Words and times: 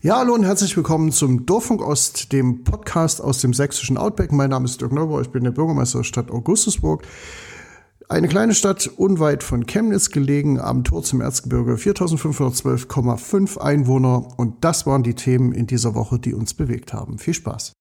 Ja, 0.00 0.18
hallo 0.18 0.32
und 0.32 0.44
herzlich 0.44 0.76
willkommen 0.76 1.10
zum 1.10 1.44
Dorfunk 1.44 1.82
Ost, 1.82 2.32
dem 2.32 2.62
Podcast 2.62 3.20
aus 3.20 3.40
dem 3.40 3.52
sächsischen 3.52 3.98
Outback. 3.98 4.30
Mein 4.30 4.50
Name 4.50 4.64
ist 4.64 4.80
Dirk 4.80 4.92
Neubauer, 4.92 5.22
ich 5.22 5.30
bin 5.30 5.42
der 5.42 5.50
Bürgermeister 5.50 5.98
der 5.98 6.04
Stadt 6.04 6.30
Augustusburg. 6.30 7.02
Eine 8.08 8.28
kleine 8.28 8.54
Stadt 8.54 8.88
unweit 8.96 9.42
von 9.42 9.66
Chemnitz 9.66 10.10
gelegen, 10.10 10.60
am 10.60 10.84
Tor 10.84 11.02
zum 11.02 11.20
Erzgebirge, 11.20 11.74
4512,5 11.74 13.58
Einwohner. 13.58 14.28
Und 14.36 14.62
das 14.64 14.86
waren 14.86 15.02
die 15.02 15.14
Themen 15.14 15.52
in 15.52 15.66
dieser 15.66 15.96
Woche, 15.96 16.20
die 16.20 16.32
uns 16.32 16.54
bewegt 16.54 16.92
haben. 16.92 17.18
Viel 17.18 17.34
Spaß. 17.34 17.72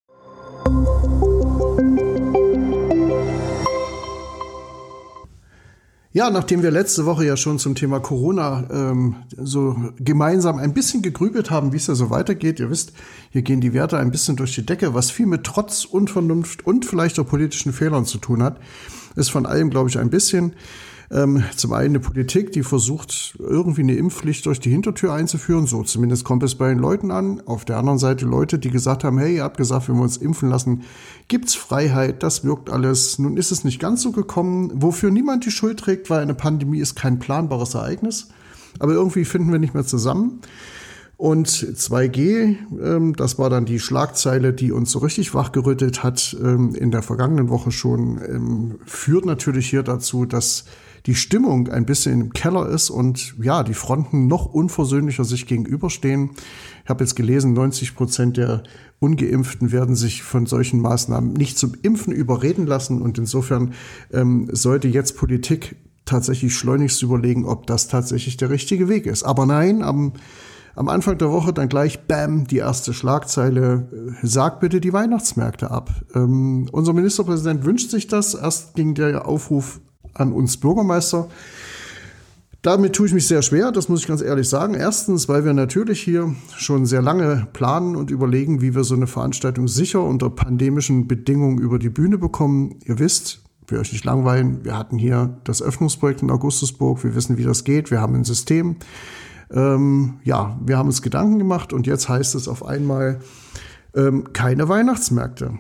Ja, 6.18 6.31
nachdem 6.31 6.63
wir 6.63 6.71
letzte 6.71 7.05
Woche 7.05 7.28
ja 7.28 7.37
schon 7.37 7.60
zum 7.60 7.75
Thema 7.75 8.00
Corona 8.00 8.68
ähm, 8.71 9.18
so 9.37 9.75
gemeinsam 10.00 10.57
ein 10.57 10.73
bisschen 10.73 11.04
gegrübelt 11.04 11.51
haben, 11.51 11.73
wie 11.73 11.78
es 11.78 11.86
ja 11.86 11.93
so 11.93 12.09
weitergeht, 12.09 12.59
ihr 12.59 12.71
wisst, 12.71 12.92
hier 13.29 13.43
gehen 13.43 13.61
die 13.61 13.71
Werte 13.71 14.00
ein 14.00 14.09
bisschen 14.09 14.36
durch 14.36 14.56
die 14.56 14.65
Decke, 14.65 14.95
was 14.95 15.11
viel 15.11 15.28
mit 15.28 15.43
Trotz, 15.43 15.86
Unvernunft 15.86 16.65
und 16.65 16.87
vielleicht 16.87 17.19
auch 17.19 17.28
politischen 17.28 17.71
Fehlern 17.71 18.06
zu 18.06 18.18
tun 18.18 18.42
hat, 18.42 18.59
ist 19.15 19.29
von 19.29 19.45
allem, 19.45 19.69
glaube 19.69 19.89
ich, 19.92 20.00
ein 20.00 20.09
bisschen. 20.09 20.54
Ähm, 21.10 21.43
zum 21.56 21.71
einen 21.71 21.96
eine 21.96 22.00
Politik, 22.02 22.52
die 22.52 22.64
versucht, 22.64 23.38
irgendwie 23.39 23.82
eine 23.82 23.96
Impfpflicht 23.96 24.46
durch 24.46 24.60
die 24.60 24.70
Hintertür 24.70 25.14
einzuführen. 25.14 25.65
So 25.65 25.84
zumindest 25.84 26.25
kommt 26.25 26.43
es 26.43 26.56
bei 26.56 26.68
den 26.68 26.79
Leuten 26.79 27.11
an. 27.11 27.42
Auf 27.46 27.64
der 27.64 27.78
anderen 27.78 27.98
Seite 27.98 28.25
Leute, 28.25 28.60
die 28.60 28.71
gesagt 28.71 29.06
haben, 29.06 29.18
hey, 29.18 29.38
ihr 29.38 29.43
habt 29.43 29.57
gesagt, 29.57 29.88
wenn 29.88 29.96
wir 29.96 30.04
uns 30.04 30.18
impfen 30.18 30.50
lassen, 30.50 30.84
gibt's 31.29 31.56
Freiheit, 31.56 32.23
das 32.23 32.44
wirkt 32.44 32.70
alles. 32.70 33.20
Nun 33.20 33.38
ist 33.38 33.52
es 33.52 33.64
nicht 33.64 33.80
ganz 33.80 34.02
so 34.02 34.12
gekommen, 34.12 34.72
wofür 34.75 35.09
niemand 35.09 35.45
die 35.45 35.52
Schuld 35.52 35.80
trägt, 35.80 36.09
weil 36.09 36.22
eine 36.22 36.34
Pandemie 36.34 36.80
ist 36.80 36.95
kein 36.95 37.20
planbares 37.20 37.73
Ereignis. 37.73 38.28
Aber 38.80 38.92
irgendwie 38.92 39.24
finden 39.24 39.52
wir 39.52 39.59
nicht 39.59 39.74
mehr 39.74 39.86
zusammen. 39.86 40.42
Und 41.16 41.48
2G, 41.50 42.58
ähm, 42.80 43.16
das 43.16 43.40
war 43.40 43.50
dann 43.50 43.66
die 43.66 43.80
Schlagzeile, 43.80 44.53
die 44.53 44.72
uns 44.72 44.92
so 44.92 45.00
richtig 45.00 45.34
wachgerüttelt 45.34 46.03
hat 46.03 46.38
ähm, 46.40 46.76
in 46.76 46.92
der 46.92 47.02
vergangenen 47.02 47.50
Woche 47.50 47.72
schon, 47.72 48.22
ähm, 48.24 48.76
führt 48.86 49.26
natürlich 49.26 49.68
hier 49.68 49.81
dazu, 49.81 50.26
dass 50.26 50.66
die 51.08 51.16
Stimmung 51.16 51.69
ein 51.69 51.86
bisschen 51.86 52.22
im 52.22 52.33
Keller 52.33 52.67
ist 52.67 52.89
und 52.89 53.33
ja, 53.41 53.63
die 53.63 53.73
Fronten 53.73 54.27
noch 54.27 54.45
unversöhnlicher 54.45 55.23
sich 55.23 55.47
gegenüberstehen. 55.47 56.31
Ich 56.83 56.89
habe 56.89 57.03
jetzt 57.03 57.16
gelesen, 57.16 57.53
90 57.53 57.95
Prozent 57.95 58.38
der 58.38 58.63
Ungeimpften 59.00 59.72
werden 59.72 59.95
sich 59.95 60.22
von 60.22 60.45
solchen 60.45 60.81
Maßnahmen 60.81 61.31
nicht 61.31 61.58
zum 61.58 61.73
Impfen 61.81 62.11
überreden 62.11 62.67
lassen 62.67 63.02
und 63.02 63.17
insofern 63.17 63.73
ähm, 64.11 64.50
sollte 64.52 64.89
jetzt 64.89 65.16
Politik 65.17 65.78
tatsächlich 66.03 66.55
schleunigst 66.55 67.02
überlegen, 67.02 67.45
ob 67.45 67.67
das 67.67 67.88
tatsächlich 67.88 68.35
der 68.35 68.50
richtige 68.50 68.89
Weg 68.89 69.05
ist. 69.05 69.23
Aber 69.23 69.45
nein, 69.45 69.81
am 69.81 70.13
am 70.75 70.89
Anfang 70.89 71.17
der 71.17 71.31
Woche 71.31 71.53
dann 71.53 71.69
gleich, 71.69 72.05
bam, 72.05 72.45
die 72.45 72.58
erste 72.58 72.94
Schlagzeile, 72.94 73.88
äh, 73.91 74.13
sag 74.22 74.59
bitte 74.59 74.80
die 74.80 74.94
Weihnachtsmärkte 74.94 75.72
ab. 75.72 75.89
Ähm, 76.13 76.69
unser 76.72 76.94
Ministerpräsident 76.94 77.66
wünscht 77.66 77.89
sich 77.89 78.05
das. 78.05 78.35
Erst 78.35 78.75
ging 78.75 78.94
der 78.94 79.28
Aufruf 79.28 79.81
an 80.20 80.32
uns 80.32 80.58
Bürgermeister. 80.58 81.30
Damit 82.62 82.94
tue 82.94 83.08
ich 83.08 83.14
mich 83.14 83.28
sehr 83.28 83.44
schwer, 83.44 83.72
das 83.72 83.88
muss 83.88 84.02
ich 84.02 84.08
ganz 84.08 84.22
ehrlich 84.22 84.50
sagen. 84.50 84.74
Erstens, 84.74 85.30
weil 85.30 85.46
wir 85.46 85.54
natürlich 85.54 86.02
hier 86.02 86.36
schon 86.58 86.86
sehr 86.86 87.02
lange 87.02 87.48
planen 87.54 87.96
und 87.96 88.12
überlegen, 88.12 88.62
wie 88.62 88.76
wir 88.76 88.84
so 88.84 88.96
eine 88.96 89.08
Veranstaltung 89.08 89.68
sicher 89.68 90.04
unter 90.04 90.30
pandemischen 90.30 91.08
Bedingungen 91.08 91.59
über 91.59 91.80
die 91.80 91.90
Bühne 91.90 92.18
bekommen. 92.18 92.80
Ihr 92.84 93.00
wisst, 93.00 93.42
wir 93.68 93.80
euch 93.80 93.92
nicht 93.92 94.06
langweilen, 94.06 94.66
wir 94.66 94.78
hatten 94.78 94.98
hier 94.98 95.38
das 95.44 95.62
Öffnungsprojekt 95.62 96.22
in 96.22 96.31
Augustusburg, 96.31 97.04
wir 97.04 97.16
wissen, 97.16 97.38
wie 97.38 97.44
das 97.44 97.64
geht, 97.64 97.92
wir 97.92 98.02
haben 98.02 98.16
ein 98.16 98.24
System. 98.24 98.78
Ähm, 99.52 100.20
ja, 100.24 100.59
wir 100.66 100.78
haben 100.78 100.88
uns 100.88 101.02
Gedanken 101.02 101.38
gemacht 101.38 101.72
und 101.74 101.88
jetzt 101.88 102.09
heißt 102.09 102.36
es 102.36 102.48
auf 102.48 102.66
einmal 102.66 103.20
ähm, 103.96 104.34
keine 104.34 104.68
Weihnachtsmärkte. 104.68 105.59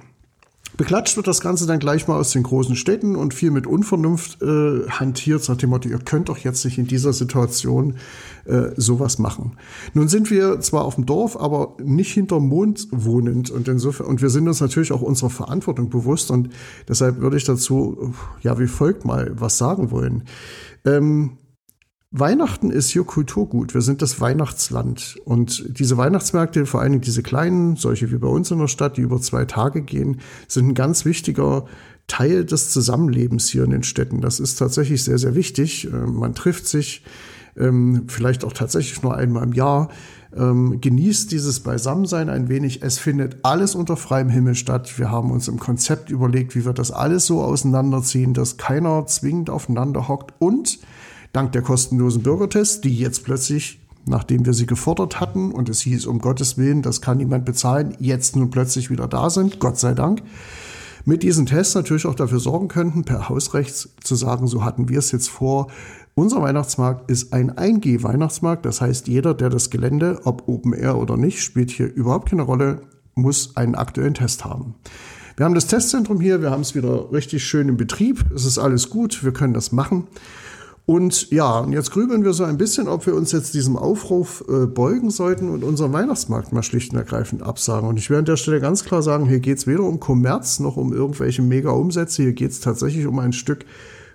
Beklatscht 0.75 1.15
wird 1.17 1.27
das 1.27 1.41
Ganze 1.41 1.65
dann 1.65 1.79
gleich 1.79 2.07
mal 2.07 2.19
aus 2.19 2.31
den 2.31 2.43
großen 2.43 2.75
Städten 2.75 3.15
und 3.15 3.33
viel 3.33 3.51
mit 3.51 3.65
Unvernunft 3.65 4.41
äh, 4.41 4.87
hantiert, 4.89 5.47
nach 5.47 5.57
dem 5.57 5.69
Motto, 5.69 5.89
ihr 5.89 5.99
könnt 5.99 6.29
doch 6.29 6.37
jetzt 6.37 6.65
nicht 6.65 6.77
in 6.77 6.87
dieser 6.87 7.13
Situation 7.13 7.95
äh, 8.45 8.69
sowas 8.75 9.17
machen. 9.17 9.57
Nun 9.93 10.07
sind 10.07 10.29
wir 10.29 10.59
zwar 10.59 10.83
auf 10.83 10.95
dem 10.95 11.05
Dorf, 11.05 11.39
aber 11.39 11.77
nicht 11.81 12.11
hinterm 12.13 12.47
Mond 12.47 12.87
wohnend 12.91 13.49
und 13.49 13.67
insofern, 13.67 14.07
und 14.07 14.21
wir 14.21 14.29
sind 14.29 14.47
uns 14.47 14.61
natürlich 14.61 14.91
auch 14.91 15.01
unserer 15.01 15.29
Verantwortung 15.29 15.89
bewusst 15.89 16.29
und 16.31 16.49
deshalb 16.87 17.21
würde 17.21 17.37
ich 17.37 17.45
dazu, 17.45 18.13
ja, 18.41 18.59
wie 18.59 18.67
folgt 18.67 19.05
mal 19.05 19.31
was 19.35 19.57
sagen 19.57 19.89
wollen. 19.89 20.23
Ähm, 20.85 21.37
Weihnachten 22.11 22.71
ist 22.71 22.89
hier 22.89 23.03
Kulturgut. 23.03 23.73
Wir 23.73 23.81
sind 23.81 24.01
das 24.01 24.21
Weihnachtsland. 24.21 25.17
Und 25.25 25.77
diese 25.77 25.97
Weihnachtsmärkte, 25.97 26.65
vor 26.65 26.79
allen 26.79 26.93
Dingen 26.93 27.01
diese 27.01 27.21
kleinen, 27.21 27.75
solche 27.75 28.11
wie 28.11 28.17
bei 28.17 28.29
uns 28.29 28.49
in 28.49 28.59
der 28.59 28.69
Stadt, 28.69 28.95
die 28.95 29.01
über 29.01 29.19
zwei 29.19 29.43
Tage 29.43 29.81
gehen, 29.81 30.21
sind 30.47 30.69
ein 30.69 30.73
ganz 30.73 31.03
wichtiger 31.03 31.65
Teil 32.07 32.45
des 32.45 32.71
Zusammenlebens 32.71 33.49
hier 33.49 33.65
in 33.65 33.71
den 33.71 33.83
Städten. 33.83 34.21
Das 34.21 34.39
ist 34.39 34.55
tatsächlich 34.55 35.03
sehr, 35.03 35.17
sehr 35.17 35.35
wichtig. 35.35 35.85
Ähm, 35.91 36.15
man 36.15 36.33
trifft 36.33 36.67
sich 36.67 37.03
ähm, 37.57 38.05
vielleicht 38.07 38.45
auch 38.45 38.53
tatsächlich 38.53 39.03
nur 39.03 39.17
einmal 39.17 39.43
im 39.43 39.51
Jahr, 39.51 39.89
ähm, 40.33 40.79
genießt 40.79 41.29
dieses 41.31 41.59
Beisammensein 41.59 42.29
ein 42.29 42.47
wenig. 42.47 42.83
Es 42.83 42.99
findet 42.99 43.39
alles 43.43 43.75
unter 43.75 43.97
freiem 43.97 44.29
Himmel 44.29 44.55
statt. 44.55 44.97
Wir 44.97 45.11
haben 45.11 45.31
uns 45.31 45.49
im 45.49 45.59
Konzept 45.59 46.09
überlegt, 46.09 46.55
wie 46.55 46.65
wir 46.65 46.73
das 46.73 46.91
alles 46.91 47.25
so 47.25 47.41
auseinanderziehen, 47.41 48.33
dass 48.33 48.55
keiner 48.55 49.05
zwingend 49.07 49.49
aufeinander 49.49 50.07
hockt 50.07 50.33
und 50.39 50.79
dank 51.37 51.51
der 51.51 51.61
kostenlosen 51.61 52.23
Bürgertests, 52.23 52.81
die 52.81 52.97
jetzt 52.97 53.23
plötzlich, 53.23 53.79
nachdem 54.07 54.47
wir 54.47 54.53
sie 54.53 54.65
gefordert 54.65 55.19
hatten 55.19 55.51
und 55.51 55.69
es 55.69 55.81
hieß, 55.81 56.07
um 56.07 56.17
Gottes 56.17 56.57
Willen, 56.57 56.81
das 56.81 56.99
kann 56.99 57.19
niemand 57.19 57.45
bezahlen, 57.45 57.95
jetzt 57.99 58.35
nun 58.35 58.49
plötzlich 58.49 58.89
wieder 58.89 59.07
da 59.07 59.29
sind, 59.29 59.59
Gott 59.59 59.77
sei 59.77 59.93
Dank, 59.93 60.23
mit 61.05 61.21
diesen 61.21 61.45
Tests 61.45 61.75
natürlich 61.75 62.07
auch 62.07 62.15
dafür 62.15 62.39
sorgen 62.39 62.69
könnten, 62.69 63.03
per 63.03 63.29
Hausrecht 63.29 63.87
zu 64.03 64.15
sagen, 64.15 64.47
so 64.47 64.65
hatten 64.65 64.89
wir 64.89 64.97
es 64.97 65.11
jetzt 65.11 65.29
vor. 65.29 65.67
Unser 66.15 66.41
Weihnachtsmarkt 66.41 67.11
ist 67.11 67.31
ein 67.33 67.51
1G-Weihnachtsmarkt, 67.51 68.65
das 68.65 68.81
heißt, 68.81 69.07
jeder, 69.07 69.35
der 69.35 69.49
das 69.49 69.69
Gelände, 69.69 70.21
ob 70.23 70.47
Open 70.47 70.73
Air 70.73 70.97
oder 70.97 71.17
nicht, 71.17 71.43
spielt 71.43 71.69
hier 71.69 71.93
überhaupt 71.93 72.31
keine 72.31 72.41
Rolle, 72.41 72.81
muss 73.13 73.55
einen 73.55 73.75
aktuellen 73.75 74.15
Test 74.15 74.43
haben. 74.43 74.73
Wir 75.35 75.45
haben 75.45 75.53
das 75.53 75.67
Testzentrum 75.67 76.19
hier, 76.19 76.41
wir 76.41 76.49
haben 76.49 76.61
es 76.61 76.73
wieder 76.73 77.11
richtig 77.11 77.43
schön 77.43 77.69
im 77.69 77.77
Betrieb, 77.77 78.25
es 78.33 78.43
ist 78.43 78.57
alles 78.57 78.89
gut, 78.89 79.23
wir 79.23 79.33
können 79.33 79.53
das 79.53 79.71
machen. 79.71 80.07
Und 80.89 81.31
ja, 81.31 81.59
und 81.59 81.73
jetzt 81.73 81.91
grübeln 81.91 82.23
wir 82.23 82.31
so 82.31 82.45
ein 82.45 82.57
bisschen, 82.57 82.87
ob 82.87 83.05
wir 83.05 83.13
uns 83.13 83.33
jetzt 83.33 83.53
diesem 83.53 83.75
Aufruf 83.75 84.45
äh, 84.47 84.67
beugen 84.67 85.09
sollten 85.09 85.49
und 85.49 85.65
unseren 85.65 85.91
Weihnachtsmarkt 85.91 86.53
mal 86.53 86.63
schlicht 86.63 86.93
und 86.93 86.97
ergreifend 86.97 87.43
absagen. 87.43 87.89
Und 87.89 87.99
ich 87.99 88.09
werde 88.09 88.19
an 88.19 88.25
der 88.25 88.37
Stelle 88.37 88.61
ganz 88.61 88.85
klar 88.85 89.01
sagen, 89.01 89.27
hier 89.27 89.41
geht 89.41 89.57
es 89.57 89.67
weder 89.67 89.83
um 89.83 89.99
Kommerz 89.99 90.61
noch 90.61 90.77
um 90.77 90.93
irgendwelche 90.93 91.41
Mega-Umsätze. 91.41 92.23
Hier 92.23 92.31
geht 92.31 92.51
es 92.51 92.61
tatsächlich 92.61 93.05
um 93.05 93.19
ein 93.19 93.33
Stück 93.33 93.65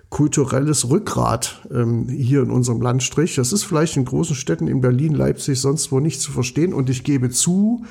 kulturelles 0.09 0.89
Rückgrat 0.89 1.61
ähm, 1.71 2.07
hier 2.09 2.41
in 2.41 2.49
unserem 2.49 2.81
Landstrich. 2.81 3.35
Das 3.35 3.53
ist 3.53 3.65
vielleicht 3.65 3.95
in 3.95 4.05
großen 4.05 4.35
Städten 4.35 4.67
in 4.67 4.81
Berlin, 4.81 5.13
Leipzig, 5.13 5.61
sonst 5.61 5.91
wo 5.91 5.99
nicht 5.99 6.21
zu 6.21 6.31
verstehen. 6.31 6.73
Und 6.73 6.89
ich 6.89 7.03
gebe 7.03 7.29
zu, 7.29 7.85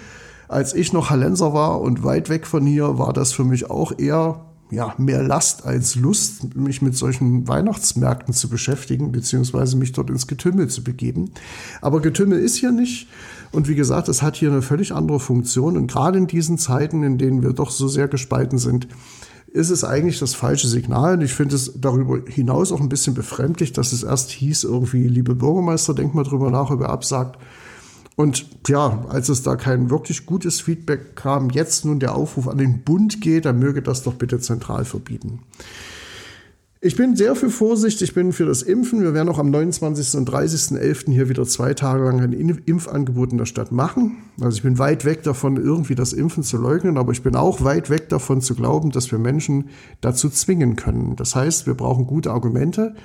als 0.48 0.74
ich 0.74 0.92
noch 0.92 1.08
Hallenser 1.08 1.54
war 1.54 1.80
und 1.80 2.02
weit 2.02 2.28
weg 2.30 2.48
von 2.48 2.66
hier, 2.66 2.98
war 2.98 3.12
das 3.12 3.32
für 3.32 3.44
mich 3.44 3.70
auch 3.70 3.96
eher 3.96 4.51
ja, 4.72 4.94
mehr 4.96 5.22
Last 5.22 5.66
als 5.66 5.96
Lust, 5.96 6.56
mich 6.56 6.80
mit 6.80 6.96
solchen 6.96 7.46
Weihnachtsmärkten 7.46 8.32
zu 8.32 8.48
beschäftigen, 8.48 9.12
beziehungsweise 9.12 9.76
mich 9.76 9.92
dort 9.92 10.08
ins 10.08 10.26
Getümmel 10.26 10.68
zu 10.68 10.82
begeben. 10.82 11.30
Aber 11.82 12.00
Getümmel 12.00 12.38
ist 12.38 12.56
hier 12.56 12.72
nicht. 12.72 13.06
Und 13.52 13.68
wie 13.68 13.74
gesagt, 13.74 14.08
es 14.08 14.22
hat 14.22 14.34
hier 14.34 14.50
eine 14.50 14.62
völlig 14.62 14.92
andere 14.92 15.20
Funktion. 15.20 15.76
Und 15.76 15.88
gerade 15.88 16.16
in 16.16 16.26
diesen 16.26 16.56
Zeiten, 16.56 17.02
in 17.02 17.18
denen 17.18 17.42
wir 17.42 17.52
doch 17.52 17.70
so 17.70 17.86
sehr 17.86 18.08
gespalten 18.08 18.56
sind, 18.56 18.88
ist 19.52 19.68
es 19.68 19.84
eigentlich 19.84 20.18
das 20.18 20.34
falsche 20.34 20.68
Signal. 20.68 21.18
Und 21.18 21.20
ich 21.20 21.34
finde 21.34 21.54
es 21.54 21.74
darüber 21.78 22.20
hinaus 22.26 22.72
auch 22.72 22.80
ein 22.80 22.88
bisschen 22.88 23.12
befremdlich, 23.12 23.74
dass 23.74 23.92
es 23.92 24.02
erst 24.02 24.30
hieß, 24.30 24.64
irgendwie, 24.64 25.06
liebe 25.06 25.34
Bürgermeister, 25.34 25.92
denkt 25.92 26.14
mal 26.14 26.24
drüber 26.24 26.50
nach, 26.50 26.70
ob 26.70 26.80
er 26.80 26.88
absagt. 26.88 27.38
Und 28.16 28.46
ja, 28.68 29.04
als 29.08 29.28
es 29.28 29.42
da 29.42 29.56
kein 29.56 29.90
wirklich 29.90 30.26
gutes 30.26 30.60
Feedback 30.60 31.16
kam, 31.16 31.50
jetzt 31.50 31.84
nun 31.84 31.98
der 31.98 32.14
Aufruf 32.14 32.46
an 32.48 32.58
den 32.58 32.82
Bund 32.82 33.20
geht, 33.20 33.46
dann 33.46 33.58
möge 33.58 33.82
das 33.82 34.02
doch 34.02 34.14
bitte 34.14 34.38
zentral 34.38 34.84
verbieten. 34.84 35.40
Ich 36.84 36.96
bin 36.96 37.14
sehr 37.14 37.36
für 37.36 37.48
Vorsicht, 37.48 38.02
ich 38.02 38.12
bin 38.12 38.32
für 38.32 38.44
das 38.44 38.62
Impfen. 38.62 39.02
Wir 39.02 39.14
werden 39.14 39.28
auch 39.28 39.38
am 39.38 39.50
29. 39.50 40.18
und 40.18 40.28
30.11. 40.28 41.12
hier 41.12 41.28
wieder 41.28 41.44
zwei 41.44 41.74
Tage 41.74 42.02
lang 42.02 42.20
ein 42.20 42.32
Impfangebot 42.32 43.30
in 43.30 43.38
der 43.38 43.46
Stadt 43.46 43.70
machen. 43.70 44.16
Also 44.40 44.56
ich 44.56 44.64
bin 44.64 44.80
weit 44.80 45.04
weg 45.04 45.22
davon, 45.22 45.56
irgendwie 45.56 45.94
das 45.94 46.12
Impfen 46.12 46.42
zu 46.42 46.56
leugnen, 46.56 46.98
aber 46.98 47.12
ich 47.12 47.22
bin 47.22 47.36
auch 47.36 47.62
weit 47.62 47.88
weg 47.88 48.08
davon 48.08 48.40
zu 48.40 48.56
glauben, 48.56 48.90
dass 48.90 49.12
wir 49.12 49.20
Menschen 49.20 49.68
dazu 50.00 50.28
zwingen 50.28 50.74
können. 50.74 51.14
Das 51.14 51.36
heißt, 51.36 51.68
wir 51.68 51.74
brauchen 51.74 52.08
gute 52.08 52.32
Argumente 52.32 52.96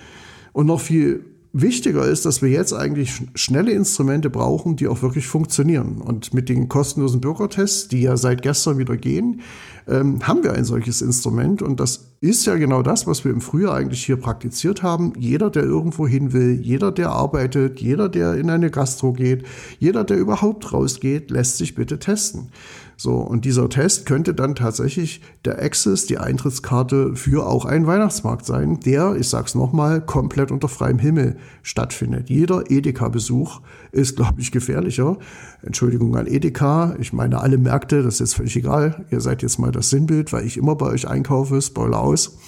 und 0.53 0.65
noch 0.65 0.81
viel 0.81 1.23
wichtiger 1.61 2.05
ist, 2.05 2.25
dass 2.25 2.41
wir 2.41 2.49
jetzt 2.49 2.73
eigentlich 2.73 3.21
schnelle 3.35 3.71
Instrumente 3.71 4.29
brauchen, 4.29 4.75
die 4.75 4.87
auch 4.87 5.01
wirklich 5.01 5.27
funktionieren. 5.27 6.01
Und 6.01 6.33
mit 6.33 6.49
den 6.49 6.69
kostenlosen 6.69 7.21
Bürgertests, 7.21 7.87
die 7.87 8.01
ja 8.01 8.17
seit 8.17 8.41
gestern 8.41 8.77
wieder 8.77 8.97
gehen, 8.97 9.41
ähm, 9.87 10.27
haben 10.27 10.43
wir 10.43 10.53
ein 10.53 10.65
solches 10.65 11.01
Instrument 11.01 11.61
und 11.61 11.79
das 11.79 12.11
ist 12.19 12.45
ja 12.45 12.55
genau 12.55 12.81
das, 12.81 13.07
was 13.07 13.23
wir 13.23 13.31
im 13.31 13.41
Frühjahr 13.41 13.75
eigentlich 13.75 14.05
hier 14.05 14.17
praktiziert 14.17 14.83
haben. 14.83 15.13
Jeder, 15.17 15.49
der 15.49 15.63
irgendwo 15.63 16.07
hin 16.07 16.33
will, 16.33 16.59
jeder, 16.61 16.91
der 16.91 17.11
arbeitet, 17.11 17.79
jeder, 17.79 18.09
der 18.09 18.33
in 18.35 18.49
eine 18.49 18.71
Gastro 18.71 19.13
geht, 19.13 19.45
jeder, 19.79 20.03
der 20.03 20.17
überhaupt 20.17 20.73
rausgeht, 20.73 21.29
lässt 21.31 21.57
sich 21.57 21.75
bitte 21.75 21.99
testen. 21.99 22.49
So, 22.99 23.13
und 23.13 23.45
dieser 23.45 23.69
Test 23.69 24.07
könnte 24.07 24.33
dann 24.33 24.55
tatsächlich 24.55 25.21
der 25.45 25.61
Access, 25.61 26.07
die 26.07 26.17
Eintrittskarte 26.17 27.15
für 27.15 27.45
auch 27.45 27.63
einen 27.65 27.85
Weihnachtsmarkt 27.85 28.43
sein, 28.43 28.79
der, 28.79 29.15
ich 29.15 29.29
sag's 29.29 29.53
nochmal, 29.53 30.01
komplett 30.01 30.49
unter 30.49 30.67
freiem 30.67 30.97
Himmel 30.97 31.37
stattfindet. 31.61 32.29
Jeder 32.29 32.71
Edeka-Besuch 32.71 33.61
ist, 33.91 34.15
glaube 34.15 34.41
ich, 34.41 34.51
gefährlicher. 34.51 35.17
Entschuldigung 35.61 36.15
an 36.15 36.25
Edeka, 36.25 36.95
ich 36.99 37.13
meine 37.13 37.39
alle 37.39 37.59
Märkte, 37.59 38.01
das 38.01 38.15
ist 38.15 38.19
jetzt 38.19 38.35
völlig 38.35 38.55
egal. 38.55 39.05
Ihr 39.11 39.21
seid 39.21 39.43
jetzt 39.43 39.59
mal 39.59 39.71
das 39.71 39.91
Sinnbild, 39.91 40.33
weil 40.33 40.45
ich 40.45 40.57
immer 40.57 40.75
bei 40.75 40.87
euch 40.87 41.07
einkaufe, 41.07 41.61
Spoiler 41.61 41.99
aus. 41.99 42.39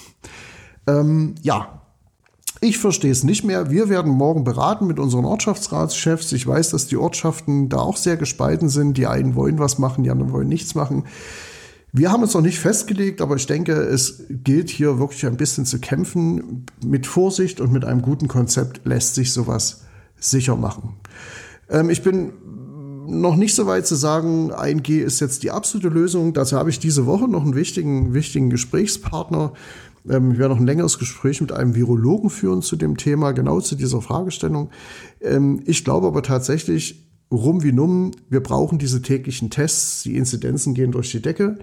Ähm, 0.88 1.36
ja, 1.42 1.79
ich 2.60 2.78
verstehe 2.78 3.10
es 3.10 3.24
nicht 3.24 3.42
mehr. 3.42 3.70
Wir 3.70 3.88
werden 3.88 4.12
morgen 4.12 4.44
beraten 4.44 4.86
mit 4.86 4.98
unseren 4.98 5.24
Ortschaftsratschefs. 5.24 6.32
Ich 6.32 6.46
weiß, 6.46 6.70
dass 6.70 6.86
die 6.86 6.98
Ortschaften 6.98 7.70
da 7.70 7.78
auch 7.78 7.96
sehr 7.96 8.18
gespalten 8.18 8.68
sind. 8.68 8.98
Die 8.98 9.06
einen 9.06 9.34
wollen 9.34 9.58
was 9.58 9.78
machen, 9.78 10.04
die 10.04 10.10
anderen 10.10 10.32
wollen 10.32 10.48
nichts 10.48 10.74
machen. 10.74 11.04
Wir 11.92 12.12
haben 12.12 12.22
uns 12.22 12.34
noch 12.34 12.42
nicht 12.42 12.58
festgelegt, 12.58 13.20
aber 13.20 13.34
ich 13.36 13.46
denke, 13.46 13.72
es 13.72 14.24
gilt 14.28 14.70
hier 14.70 14.98
wirklich 14.98 15.26
ein 15.26 15.36
bisschen 15.36 15.64
zu 15.64 15.80
kämpfen. 15.80 16.66
Mit 16.84 17.06
Vorsicht 17.06 17.60
und 17.60 17.72
mit 17.72 17.84
einem 17.84 18.02
guten 18.02 18.28
Konzept 18.28 18.82
lässt 18.84 19.14
sich 19.14 19.32
sowas 19.32 19.84
sicher 20.16 20.54
machen. 20.54 20.96
Ähm, 21.68 21.88
ich 21.90 22.02
bin 22.02 22.32
noch 23.06 23.36
nicht 23.36 23.54
so 23.54 23.66
weit 23.66 23.86
zu 23.86 23.96
sagen, 23.96 24.52
1G 24.52 25.00
ist 25.00 25.20
jetzt 25.20 25.42
die 25.42 25.50
absolute 25.50 25.88
Lösung. 25.88 26.32
Dazu 26.32 26.56
habe 26.56 26.70
ich 26.70 26.78
diese 26.78 27.06
Woche 27.06 27.26
noch 27.26 27.42
einen 27.42 27.56
wichtigen, 27.56 28.14
wichtigen 28.14 28.50
Gesprächspartner 28.50 29.52
ähm, 30.08 30.32
ich 30.32 30.38
werde 30.38 30.54
noch 30.54 30.60
ein 30.60 30.66
längeres 30.66 30.98
Gespräch 30.98 31.40
mit 31.40 31.52
einem 31.52 31.74
Virologen 31.74 32.30
führen 32.30 32.62
zu 32.62 32.76
dem 32.76 32.96
Thema, 32.96 33.32
genau 33.32 33.60
zu 33.60 33.74
dieser 33.74 34.02
Fragestellung. 34.02 34.70
Ähm, 35.20 35.62
ich 35.66 35.84
glaube 35.84 36.06
aber 36.06 36.22
tatsächlich, 36.22 37.08
rum 37.30 37.62
wie 37.62 37.72
numm, 37.72 38.12
wir 38.28 38.40
brauchen 38.40 38.78
diese 38.78 39.02
täglichen 39.02 39.50
Tests. 39.50 40.02
Die 40.02 40.16
Inzidenzen 40.16 40.74
gehen 40.74 40.92
durch 40.92 41.10
die 41.10 41.22
Decke. 41.22 41.58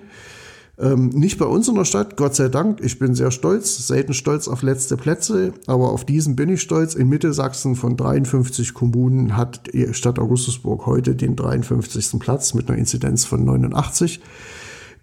Ähm, 0.80 1.10
nicht 1.10 1.40
bei 1.40 1.46
uns 1.46 1.68
in 1.68 1.76
der 1.76 1.86
Stadt, 1.86 2.18
Gott 2.18 2.36
sei 2.36 2.50
Dank. 2.50 2.82
Ich 2.84 3.00
bin 3.00 3.16
sehr 3.16 3.32
stolz, 3.32 3.88
selten 3.88 4.14
stolz 4.14 4.48
auf 4.48 4.62
letzte 4.62 4.96
Plätze, 4.96 5.54
aber 5.66 5.90
auf 5.90 6.06
diesen 6.06 6.36
bin 6.36 6.50
ich 6.50 6.62
stolz. 6.62 6.94
In 6.94 7.10
Mittelsachsen 7.10 7.76
von 7.76 7.98
53 7.98 8.76
Kommunen 8.76 9.36
hat 9.36 9.74
die 9.74 9.92
Stadt 9.96 10.20
Augustusburg 10.20 10.86
heute 10.86 11.16
den 11.16 11.36
53. 11.36 12.20
Platz 12.20 12.54
mit 12.54 12.70
einer 12.70 12.78
Inzidenz 12.78 13.26
von 13.26 13.44
89. 13.44 14.22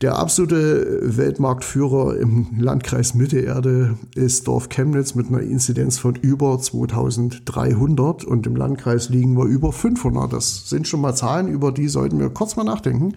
Der 0.00 0.18
absolute 0.18 1.16
Weltmarktführer 1.16 2.16
im 2.16 2.48
Landkreis 2.58 3.14
Mittelerde 3.14 3.96
ist 4.16 4.48
Dorf 4.48 4.68
Chemnitz 4.68 5.14
mit 5.14 5.28
einer 5.28 5.40
Inzidenz 5.40 5.98
von 5.98 6.16
über 6.16 6.58
2300 6.58 8.24
und 8.24 8.46
im 8.46 8.56
Landkreis 8.56 9.08
liegen 9.08 9.36
wir 9.36 9.44
über 9.44 9.72
500. 9.72 10.32
Das 10.32 10.68
sind 10.68 10.88
schon 10.88 11.00
mal 11.00 11.14
Zahlen, 11.14 11.48
über 11.48 11.70
die 11.70 11.88
sollten 11.88 12.18
wir 12.18 12.30
kurz 12.30 12.56
mal 12.56 12.64
nachdenken. 12.64 13.14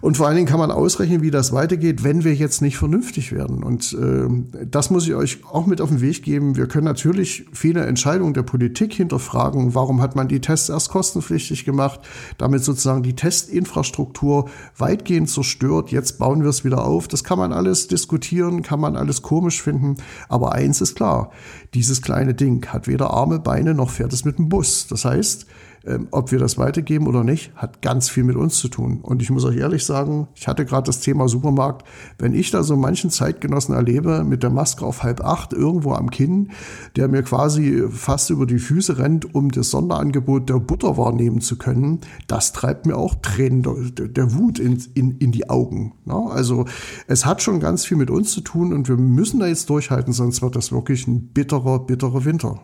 Und 0.00 0.16
vor 0.16 0.26
allen 0.26 0.36
Dingen 0.36 0.48
kann 0.48 0.58
man 0.58 0.70
ausrechnen, 0.70 1.22
wie 1.22 1.30
das 1.30 1.52
weitergeht, 1.52 2.04
wenn 2.04 2.24
wir 2.24 2.34
jetzt 2.34 2.62
nicht 2.62 2.78
vernünftig 2.78 3.32
werden. 3.32 3.62
Und 3.62 3.92
äh, 3.92 4.64
das 4.64 4.90
muss 4.90 5.06
ich 5.06 5.14
euch 5.14 5.40
auch 5.50 5.66
mit 5.66 5.80
auf 5.80 5.88
den 5.88 6.00
Weg 6.00 6.22
geben. 6.22 6.56
Wir 6.56 6.66
können 6.66 6.84
natürlich 6.84 7.46
viele 7.52 7.84
Entscheidungen 7.84 8.34
der 8.34 8.42
Politik 8.42 8.92
hinterfragen. 8.92 9.74
Warum 9.74 10.00
hat 10.00 10.16
man 10.16 10.28
die 10.28 10.40
Tests 10.40 10.68
erst 10.68 10.90
kostenpflichtig 10.90 11.64
gemacht? 11.64 12.00
Damit 12.38 12.64
sozusagen 12.64 13.02
die 13.02 13.16
Testinfrastruktur 13.16 14.48
weitgehend 14.76 15.28
zerstört. 15.30 15.90
Jetzt 15.90 16.18
bauen 16.18 16.42
wir 16.42 16.50
es 16.50 16.64
wieder 16.64 16.84
auf. 16.84 17.08
Das 17.08 17.24
kann 17.24 17.38
man 17.38 17.52
alles 17.52 17.88
diskutieren, 17.88 18.62
kann 18.62 18.80
man 18.80 18.96
alles 18.96 19.22
komisch 19.22 19.62
finden. 19.62 19.96
Aber 20.28 20.52
eins 20.52 20.80
ist 20.80 20.94
klar. 20.94 21.30
Dieses 21.74 22.02
kleine 22.02 22.34
Ding 22.34 22.66
hat 22.66 22.86
weder 22.86 23.10
Arme, 23.10 23.38
Beine 23.38 23.74
noch 23.74 23.90
fährt 23.90 24.12
es 24.12 24.24
mit 24.24 24.38
dem 24.38 24.48
Bus. 24.48 24.86
Das 24.88 25.04
heißt, 25.04 25.46
ähm, 25.86 26.08
ob 26.10 26.32
wir 26.32 26.38
das 26.38 26.58
weitergeben 26.58 27.06
oder 27.06 27.24
nicht, 27.24 27.54
hat 27.54 27.82
ganz 27.82 28.08
viel 28.08 28.24
mit 28.24 28.36
uns 28.36 28.58
zu 28.58 28.68
tun. 28.68 29.00
Und 29.02 29.22
ich 29.22 29.30
muss 29.30 29.44
euch 29.44 29.56
ehrlich 29.56 29.84
sagen, 29.84 30.28
ich 30.34 30.48
hatte 30.48 30.64
gerade 30.64 30.86
das 30.86 31.00
Thema 31.00 31.28
Supermarkt. 31.28 31.86
Wenn 32.18 32.34
ich 32.34 32.50
da 32.50 32.62
so 32.62 32.76
manchen 32.76 33.10
Zeitgenossen 33.10 33.74
erlebe, 33.74 34.24
mit 34.24 34.42
der 34.42 34.50
Maske 34.50 34.84
auf 34.84 35.02
halb 35.02 35.24
acht 35.24 35.52
irgendwo 35.52 35.92
am 35.92 36.10
Kinn, 36.10 36.50
der 36.96 37.08
mir 37.08 37.22
quasi 37.22 37.84
fast 37.90 38.30
über 38.30 38.46
die 38.46 38.58
Füße 38.58 38.98
rennt, 38.98 39.34
um 39.34 39.50
das 39.50 39.70
Sonderangebot 39.70 40.48
der 40.48 40.58
Butter 40.58 40.96
wahrnehmen 40.96 41.40
zu 41.40 41.56
können, 41.56 42.00
das 42.26 42.52
treibt 42.52 42.86
mir 42.86 42.96
auch 42.96 43.14
Tränen 43.16 43.62
der, 43.62 44.08
der 44.08 44.34
Wut 44.34 44.58
in, 44.58 44.82
in, 44.94 45.18
in 45.18 45.32
die 45.32 45.48
Augen. 45.48 45.94
Ja, 46.06 46.26
also 46.26 46.64
es 47.06 47.24
hat 47.24 47.42
schon 47.42 47.60
ganz 47.60 47.84
viel 47.84 47.96
mit 47.96 48.10
uns 48.10 48.32
zu 48.32 48.40
tun 48.40 48.72
und 48.72 48.88
wir 48.88 48.96
müssen 48.96 49.40
da 49.40 49.46
jetzt 49.46 49.70
durchhalten, 49.70 50.12
sonst 50.12 50.42
wird 50.42 50.56
das 50.56 50.72
wirklich 50.72 51.06
ein 51.06 51.28
bitterer, 51.28 51.80
bitterer 51.80 52.24
Winter. 52.24 52.60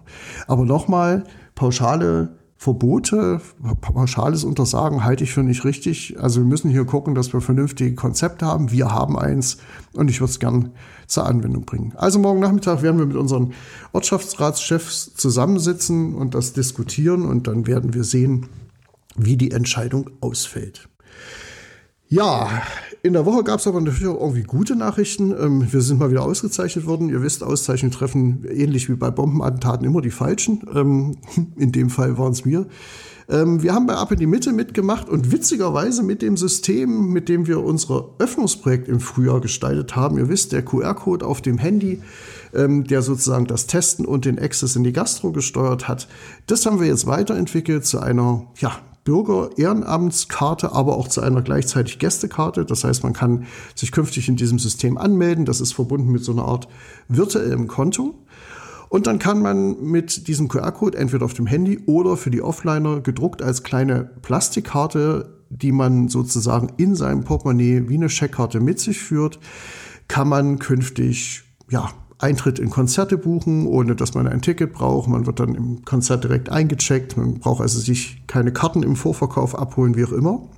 Aber 0.47 0.65
nochmal, 0.65 1.25
pauschale 1.55 2.44
Verbote, 2.65 3.43
pauschales 3.83 4.43
Untersagen 4.43 5.05
halte 5.05 5.23
ich 5.23 5.35
für 5.35 5.43
nicht 5.43 5.67
richtig. 5.67 6.17
Also 6.19 6.41
wir 6.41 6.47
müssen 6.47 6.71
hier 6.71 6.87
gucken, 6.87 7.15
dass 7.15 7.31
wir 7.35 7.43
vernünftige 7.43 7.95
Konzepte 7.95 8.47
haben. 8.47 8.71
Wir 8.71 8.91
haben 8.91 9.19
eins 9.19 9.59
und 9.93 10.09
ich 10.09 10.23
würde 10.23 10.31
es 10.31 10.41
gern 10.41 10.71
zur 11.07 11.27
Anwendung 11.27 11.67
bringen. 11.67 11.93
Also 11.95 12.19
morgen 12.19 12.41
Nachmittag 12.41 12.81
werden 12.81 12.99
wir 12.99 13.05
mit 13.05 13.19
unseren 13.19 13.53
Ortschaftsratschefs 13.93 15.15
zusammensitzen 15.15 16.15
und 16.15 16.35
das 16.35 16.55
diskutieren 16.55 17.27
und 17.27 17.49
dann 17.49 17.67
werden 17.67 17.93
wir 17.93 18.03
sehen, 18.03 18.47
wie 19.15 19.37
die 19.37 19.51
Entscheidung 19.51 20.09
ausfällt. 20.23 20.89
Ja, 22.09 22.63
in 23.03 23.13
der 23.13 23.27
Woche 23.27 23.45
gab 23.45 23.61
es 23.61 23.67
aber 23.67 23.81
natürlich 23.81 24.07
auch 24.07 24.21
irgendwie 24.21 24.45
gute 24.45 24.77
Nachrichten. 24.77 25.35
Ähm, 25.39 25.73
wir 25.73 25.81
sind 25.81 25.99
mal 25.99 26.11
wieder 26.11 26.23
ausgezeichnet 26.23 26.87
worden. 26.87 27.09
Ihr 27.09 27.23
wisst, 27.23 27.43
Auszeichnungen 27.43 27.93
treffen 27.93 28.45
ähnlich 28.49 28.89
wie 28.89 28.95
bei 28.95 29.11
Bombenattentaten 29.11 29.87
immer 29.87 30.01
die 30.01 30.11
Falschen. 30.11 30.63
Ähm, 30.75 31.17
in 31.57 31.73
dem 31.73 31.91
Fall 31.91 32.19
waren 32.19 32.33
es 32.33 32.45
wir. 32.45 32.67
Ähm, 33.29 33.63
wir 33.63 33.75
haben 33.75 33.87
bei 33.87 33.95
Ab 33.95 34.13
in 34.13 34.19
die 34.19 34.27
Mitte 34.27 34.53
mitgemacht 34.53 35.09
und 35.09 35.33
witzigerweise 35.33 36.03
mit 36.03 36.21
dem 36.21 36.37
System, 36.37 37.09
mit 37.11 37.29
dem 37.29 37.47
wir 37.47 37.65
unser 37.65 38.11
Öffnungsprojekt 38.19 38.87
im 38.87 39.01
Frühjahr 39.01 39.41
gestaltet 39.41 39.97
haben. 39.97 40.19
Ihr 40.19 40.29
wisst, 40.29 40.53
der 40.53 40.63
QR-Code 40.63 41.27
auf 41.27 41.41
dem 41.41 41.59
Handy, 41.59 42.01
der 42.53 43.03
sozusagen 43.03 43.47
das 43.47 43.67
Testen 43.67 44.07
und 44.07 44.27
den 44.27 44.39
Access 44.39 44.77
in 44.77 44.85
die 44.85 44.93
Gastro 44.93 45.33
gesteuert 45.33 45.89
hat. 45.89 46.07
Das 46.47 46.67
haben 46.67 46.79
wir 46.79 46.87
jetzt 46.87 47.07
weiterentwickelt 47.07 47.85
zu 47.85 47.99
einer, 47.99 48.47
ja, 48.59 48.79
Bürger-Ehrenamtskarte, 49.05 50.73
aber 50.73 50.97
auch 50.97 51.09
zu 51.09 51.21
einer 51.21 51.43
gleichzeitig 51.43 51.99
Gästekarte. 51.99 52.65
Das 52.65 52.85
heißt, 52.85 53.03
man 53.03 53.13
kann 53.13 53.47
sich 53.75 53.93
künftig 53.93 54.29
in 54.29 54.37
diesem 54.37 54.59
System 54.59 54.99
anmelden. 54.99 55.45
Das 55.45 55.61
ist 55.61 55.75
verbunden 55.75 56.11
mit 56.11 56.25
so 56.25 56.33
einer 56.33 56.45
Art 56.45 56.69
virtuellem 57.09 57.69
Konto. 57.69 58.15
Und 58.89 59.07
dann 59.07 59.19
kann 59.19 59.43
man 59.43 59.83
mit 59.83 60.29
diesem 60.29 60.49
QR-Code 60.49 60.97
entweder 60.97 61.25
auf 61.25 61.35
dem 61.35 61.47
Handy 61.47 61.81
oder 61.87 62.17
für 62.17 62.31
die 62.31 62.43
Offliner 62.43 63.01
gedruckt 63.01 63.43
als 63.43 63.63
kleine 63.63 64.11
Plastikkarte, 64.23 65.41
die 65.51 65.73
man 65.73 66.09
sozusagen 66.09 66.73
in 66.77 66.95
seinem 66.95 67.25
Portemonnaie 67.25 67.89
wie 67.89 67.95
eine 67.95 68.09
Scheckkarte 68.09 68.61
mit 68.61 68.81
sich 68.81 69.01
führt, 69.01 69.39
kann 70.09 70.29
man 70.29 70.59
künftig 70.59 71.43
ja, 71.71 71.91
Eintritt 72.19 72.59
in 72.59 72.71
Konzerte 72.71 73.19
buchen, 73.19 73.67
ohne 73.67 73.97
dass 73.97 74.15
man 74.15 74.27
ein 74.27 74.41
Ticket 74.41 74.73
braucht. 74.73 75.09
Man 75.09 75.27
wird 75.27 75.41
dann 75.41 75.55
im 75.55 75.85
Konzert 75.85 76.25
direkt 76.25 76.49
eingecheckt. 76.49 77.17
Man 77.17 77.41
braucht 77.41 77.61
also 77.61 77.81
sich 77.81 78.23
keine 78.27 78.53
Karten 78.53 78.83
im 78.83 78.97
Vorverkauf 78.97 79.59
abholen, 79.59 79.97
wie 79.97 80.05
auch 80.05 80.13
immer. 80.13 80.49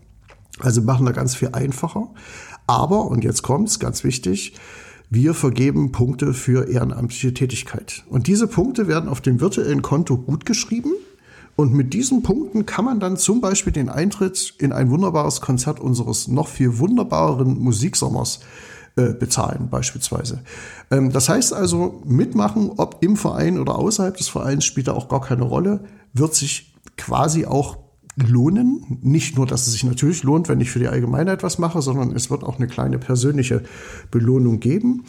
Also 0.61 0.83
machen 0.83 1.07
da 1.07 1.13
ganz 1.13 1.35
viel 1.35 1.51
einfacher. 1.53 2.09
Aber, 2.67 3.07
und 3.07 3.25
jetzt 3.25 3.43
kommt's, 3.43 3.79
ganz 3.79 4.05
wichtig, 4.05 4.55
wir 5.09 5.35
vergeben 5.35 5.93
Punkte 5.93 6.35
für 6.35 6.69
ehrenamtliche 6.69 7.33
Tätigkeit. 7.33 8.05
Und 8.09 8.27
diese 8.27 8.49
Punkte 8.49 8.89
werden 8.89 9.09
auf 9.09 9.21
dem 9.21 9.41
virtuellen 9.41 9.83
Konto 9.83 10.19
gut 10.19 10.45
geschrieben. 10.47 10.93
Und 11.55 11.73
mit 11.73 11.95
diesen 11.95 12.23
Punkten 12.23 12.67
kann 12.67 12.85
man 12.85 13.01
dann 13.01 13.17
zum 13.17 13.41
Beispiel 13.41 13.73
den 13.73 13.89
Eintritt 13.89 14.55
in 14.59 14.73
ein 14.73 14.91
wunderbares 14.91 15.41
Konzert 15.41 15.81
unseres 15.81 16.29
noch 16.29 16.49
viel 16.49 16.79
wunderbareren 16.79 17.59
Musiksommers 17.59 18.41
äh, 18.41 18.76
bezahlen 19.03 19.69
beispielsweise. 19.71 20.43
Ähm, 20.91 21.13
das 21.13 21.29
heißt 21.29 21.53
also, 21.53 22.03
mitmachen, 22.05 22.73
ob 22.77 23.03
im 23.03 23.17
Verein 23.17 23.59
oder 23.59 23.77
außerhalb 23.77 24.17
des 24.17 24.29
Vereins, 24.29 24.65
spielt 24.65 24.89
da 24.89 24.93
auch 24.93 25.09
gar 25.09 25.21
keine 25.21 25.45
Rolle, 25.45 25.85
wird 26.13 26.35
sich 26.35 26.75
quasi 26.97 27.45
auch 27.45 27.79
lohnen. 28.17 28.99
Nicht 29.03 29.37
nur, 29.37 29.47
dass 29.47 29.67
es 29.67 29.75
sich 29.75 29.85
natürlich 29.85 30.23
lohnt, 30.23 30.49
wenn 30.49 30.61
ich 30.61 30.71
für 30.71 30.79
die 30.79 30.89
Allgemeinheit 30.89 31.43
was 31.43 31.59
mache, 31.59 31.83
sondern 31.83 32.17
es 32.17 32.31
wird 32.31 32.43
auch 32.43 32.57
eine 32.57 32.67
kleine 32.67 32.99
persönliche 32.99 33.63
Belohnung 34.11 34.61
geben. 34.61 35.05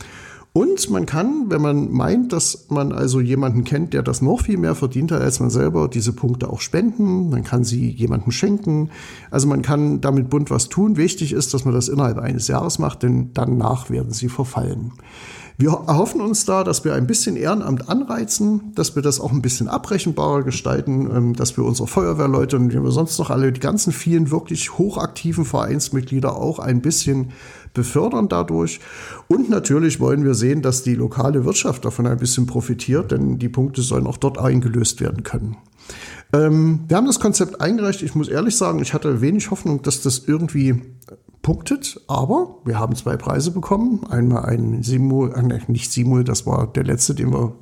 Und 0.54 0.89
man 0.89 1.06
kann, 1.06 1.46
wenn 1.50 1.62
man 1.62 1.92
meint, 1.92 2.34
dass 2.34 2.68
man 2.70 2.92
also 2.92 3.20
jemanden 3.22 3.63
kennt, 3.63 3.94
der 3.94 4.01
das 4.01 4.24
noch 4.24 4.42
viel 4.42 4.58
mehr 4.58 4.74
verdient 4.74 5.12
hat 5.12 5.22
als 5.22 5.39
man 5.39 5.51
selber, 5.51 5.88
diese 5.88 6.13
Punkte 6.13 6.50
auch 6.50 6.62
spenden. 6.62 7.30
Man 7.30 7.44
kann 7.44 7.63
sie 7.63 7.92
jemandem 7.92 8.32
schenken. 8.32 8.89
Also 9.30 9.48
man 9.48 9.62
kann 9.62 10.01
damit 10.01 10.32
bunt 10.32 10.50
was 10.50 10.68
tun. 10.68 10.98
Wichtig 10.98 11.34
ist, 11.34 11.54
dass 11.54 11.66
man 11.66 11.75
das 11.75 11.89
innerhalb 11.89 12.18
eines 12.18 12.48
Jahres 12.48 12.80
macht, 12.80 13.04
denn 13.04 13.32
danach 13.34 13.92
werden 13.92 14.13
sie 14.13 14.30
verfallen. 14.30 14.94
Wir 15.60 15.72
erhoffen 15.72 16.22
uns 16.22 16.46
da, 16.46 16.64
dass 16.64 16.86
wir 16.86 16.94
ein 16.94 17.08
bisschen 17.08 17.36
Ehrenamt 17.36 17.90
anreizen, 17.90 18.74
dass 18.76 18.96
wir 18.96 19.02
das 19.02 19.20
auch 19.20 19.32
ein 19.32 19.42
bisschen 19.42 19.68
abrechenbarer 19.68 20.44
gestalten, 20.44 21.10
ähm, 21.12 21.36
dass 21.36 21.58
wir 21.58 21.66
unsere 21.66 21.88
Feuerwehrleute 21.88 22.58
und 22.58 22.72
wir 22.72 22.92
sonst 22.92 23.18
noch 23.18 23.32
alle, 23.32 23.52
die 23.52 23.60
ganzen 23.60 23.92
vielen 23.92 24.30
wirklich 24.30 24.78
hochaktiven 24.78 25.46
Vereinsmitglieder 25.46 26.36
auch 26.36 26.60
ein 26.60 26.82
bisschen 26.82 27.32
befördern 27.74 28.30
dadurch. 28.30 28.80
Und 29.28 29.50
natürlich 29.50 30.00
wollen 30.00 30.24
wir 30.24 30.36
sehen, 30.36 30.62
dass 30.62 30.84
die 30.84 30.94
lokale 30.94 31.44
Wirtschaft 31.44 31.86
davon 31.86 32.06
ein 32.06 32.20
bisschen 32.20 32.46
profitiert, 32.46 33.12
denn 33.12 33.40
die 33.40 33.50
Punkte 33.50 33.82
sollen 33.82 34.06
auch 34.06 34.18
dort 34.18 34.38
eingelöst 34.38 35.02
werden 35.02 35.24
können. 35.24 35.58
Ähm, 36.34 36.82
wir 36.88 36.98
haben 36.98 37.08
das 37.08 37.20
Konzept 37.20 37.62
eingereicht. 37.62 38.04
Ich 38.04 38.14
muss 38.14 38.28
ehrlich 38.28 38.56
sagen, 38.56 38.80
ich 38.80 38.94
hatte 38.94 39.22
wenig 39.22 39.50
Hoffnung, 39.50 39.82
dass 39.82 40.02
das 40.02 40.20
irgendwie 40.20 40.84
punktet, 41.41 42.01
aber 42.08 42.58
wir 42.65 42.79
haben 42.79 42.96
zwei 42.96 43.17
Preise 43.17 43.51
bekommen. 43.51 44.06
Einmal 44.10 44.46
ein 44.46 44.84
Simul, 44.84 45.34
äh, 45.34 45.60
nicht 45.72 45.91
Simul, 45.91 46.24
das 46.24 46.46
war 46.46 46.67
der 46.67 46.84
letzte, 46.84 47.15
den 47.15 47.32
wir 47.32 47.56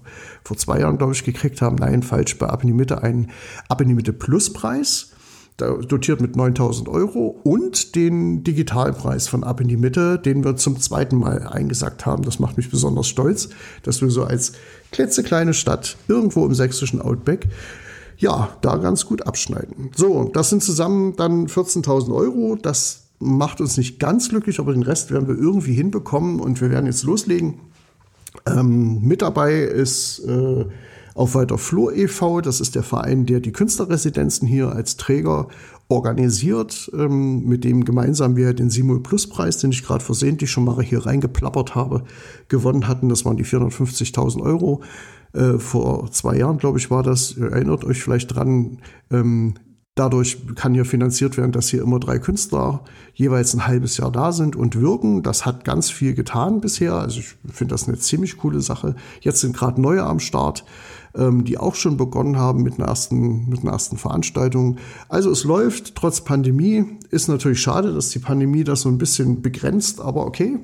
vor 0.43 0.57
zwei 0.57 0.79
Jahren, 0.79 0.97
glaube 0.97 1.13
ich, 1.13 1.23
gekriegt 1.23 1.61
haben. 1.61 1.75
Nein, 1.75 2.03
falsch, 2.03 2.37
bei 2.37 2.47
Ab 2.47 2.63
in 2.63 2.67
die 2.67 2.73
Mitte 2.73 3.03
ein 3.03 3.31
Ab 3.69 3.81
in 3.81 3.87
die 3.87 3.93
Mitte 3.93 4.13
Plus 4.13 4.51
Preis, 4.53 5.11
dotiert 5.57 6.19
mit 6.19 6.35
9000 6.35 6.89
Euro 6.89 7.39
und 7.43 7.95
den 7.95 8.43
Digitalpreis 8.43 9.29
von 9.29 9.45
Ab 9.45 9.61
in 9.61 9.69
die 9.69 9.77
Mitte, 9.77 10.19
den 10.19 10.43
wir 10.43 10.57
zum 10.57 10.79
zweiten 10.79 11.15
Mal 11.15 11.47
eingesagt 11.47 12.05
haben. 12.05 12.23
Das 12.23 12.39
macht 12.39 12.57
mich 12.57 12.69
besonders 12.69 13.07
stolz, 13.07 13.49
dass 13.83 14.01
wir 14.01 14.09
so 14.09 14.25
als 14.25 14.53
klitzekleine 14.91 15.53
Stadt 15.53 15.95
irgendwo 16.09 16.45
im 16.45 16.53
sächsischen 16.53 17.01
Outback 17.01 17.47
ja, 18.17 18.49
da 18.61 18.77
ganz 18.77 19.05
gut 19.05 19.25
abschneiden. 19.27 19.91
So, 19.95 20.25
das 20.25 20.49
sind 20.49 20.63
zusammen 20.63 21.15
dann 21.15 21.47
14.000 21.47 22.13
Euro. 22.13 22.57
Das 22.61 23.04
macht 23.25 23.61
uns 23.61 23.77
nicht 23.77 23.99
ganz 23.99 24.29
glücklich, 24.29 24.59
aber 24.59 24.73
den 24.73 24.83
Rest 24.83 25.11
werden 25.11 25.27
wir 25.27 25.35
irgendwie 25.35 25.73
hinbekommen 25.73 26.39
und 26.39 26.61
wir 26.61 26.69
werden 26.69 26.85
jetzt 26.85 27.03
loslegen. 27.03 27.55
Ähm, 28.45 29.01
mit 29.01 29.21
dabei 29.21 29.59
ist 29.59 30.19
äh, 30.19 30.65
auf 31.15 31.35
Weiter 31.35 31.57
Flur 31.57 31.95
e.V., 31.95 32.41
das 32.41 32.59
ist 32.59 32.75
der 32.75 32.83
Verein, 32.83 33.25
der 33.25 33.39
die 33.39 33.53
Künstlerresidenzen 33.53 34.47
hier 34.47 34.71
als 34.71 34.97
Träger 34.97 35.47
organisiert, 35.87 36.91
ähm, 36.93 37.45
mit 37.45 37.63
dem 37.63 37.85
gemeinsam 37.85 38.35
wir 38.35 38.53
den 38.53 38.69
Simul 38.69 39.01
Plus 39.01 39.27
Preis, 39.27 39.57
den 39.57 39.71
ich 39.71 39.83
gerade 39.83 40.03
versehentlich 40.03 40.51
schon 40.51 40.65
mal 40.65 40.81
hier 40.83 41.05
reingeplappert 41.05 41.75
habe, 41.75 42.03
gewonnen 42.47 42.87
hatten. 42.87 43.09
Das 43.09 43.23
waren 43.23 43.37
die 43.37 43.45
450.000 43.45 44.41
Euro. 44.41 44.81
Äh, 45.33 45.59
vor 45.59 46.11
zwei 46.11 46.37
Jahren, 46.37 46.57
glaube 46.57 46.79
ich, 46.79 46.89
war 46.89 47.03
das. 47.03 47.37
Ihr 47.37 47.51
erinnert 47.51 47.83
euch 47.83 48.01
vielleicht 48.01 48.35
dran. 48.35 48.79
Ähm, 49.11 49.55
Dadurch 49.97 50.39
kann 50.55 50.73
hier 50.73 50.83
finanziert 50.83 51.37
werden, 51.37 51.53
dass 51.53 51.69
hier 51.69 51.81
immer 51.81 52.01
drei 52.01 52.19
Künstler 52.19 52.81
jeweils 53.13 53.53
ein 53.53 53.65
halbes 53.65 53.95
Jahr 53.95 54.11
da 54.11 54.33
sind 54.33 54.57
und 54.57 54.81
wirken. 54.81 55.23
Das 55.23 55.45
hat 55.45 55.63
ganz 55.63 55.89
viel 55.89 56.13
getan 56.13 56.59
bisher. 56.59 56.95
Also 56.95 57.21
ich 57.21 57.35
finde 57.49 57.73
das 57.73 57.87
eine 57.87 57.97
ziemlich 57.97 58.35
coole 58.35 58.59
Sache. 58.59 58.97
Jetzt 59.21 59.39
sind 59.39 59.55
gerade 59.55 59.79
neue 59.79 60.03
am 60.03 60.19
Start, 60.19 60.65
ähm, 61.15 61.45
die 61.45 61.57
auch 61.57 61.75
schon 61.75 61.95
begonnen 61.95 62.37
haben 62.37 62.61
mit 62.61 62.77
einer, 62.77 62.89
ersten, 62.89 63.47
mit 63.47 63.61
einer 63.61 63.71
ersten 63.71 63.95
Veranstaltung. 63.95 64.79
Also 65.07 65.31
es 65.31 65.45
läuft 65.45 65.95
trotz 65.95 66.19
Pandemie. 66.25 66.83
Ist 67.09 67.29
natürlich 67.29 67.61
schade, 67.61 67.93
dass 67.93 68.09
die 68.09 68.19
Pandemie 68.19 68.65
das 68.65 68.81
so 68.81 68.89
ein 68.89 68.97
bisschen 68.97 69.41
begrenzt, 69.41 70.01
aber 70.01 70.25
okay, 70.25 70.59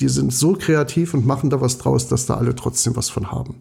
die 0.00 0.08
sind 0.08 0.34
so 0.34 0.52
kreativ 0.52 1.14
und 1.14 1.24
machen 1.24 1.48
da 1.48 1.62
was 1.62 1.78
draus, 1.78 2.08
dass 2.08 2.26
da 2.26 2.34
alle 2.34 2.54
trotzdem 2.54 2.94
was 2.94 3.08
von 3.08 3.30
haben. 3.30 3.54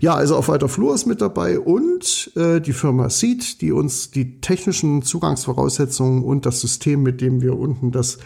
Ja, 0.00 0.14
also 0.14 0.36
auf 0.36 0.48
weiter 0.48 0.70
Flur 0.70 0.94
ist 0.94 1.04
mit 1.04 1.20
dabei 1.20 1.60
und 1.60 2.32
äh, 2.34 2.58
die 2.60 2.72
Firma 2.72 3.10
Seed, 3.10 3.60
die 3.60 3.70
uns 3.70 4.10
die 4.10 4.40
technischen 4.40 5.02
Zugangsvoraussetzungen 5.02 6.24
und 6.24 6.46
das 6.46 6.62
System, 6.62 7.02
mit 7.02 7.20
dem 7.20 7.42
wir 7.42 7.58
unten 7.58 7.92
das 7.92 8.16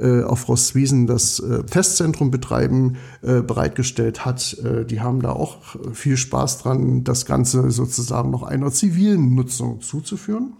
äh, 0.00 0.24
auf 0.24 0.48
Rostwiesen 0.48 1.06
das 1.06 1.38
äh, 1.38 1.62
Testzentrum 1.62 2.32
betreiben, 2.32 2.96
äh, 3.22 3.42
bereitgestellt 3.42 4.24
hat. 4.24 4.58
Äh, 4.64 4.84
die 4.84 5.02
haben 5.02 5.22
da 5.22 5.30
auch 5.30 5.58
viel 5.92 6.16
Spaß 6.16 6.62
dran, 6.62 7.04
das 7.04 7.26
Ganze 7.26 7.70
sozusagen 7.70 8.32
noch 8.32 8.42
einer 8.42 8.72
zivilen 8.72 9.36
Nutzung 9.36 9.82
zuzuführen. 9.82 10.54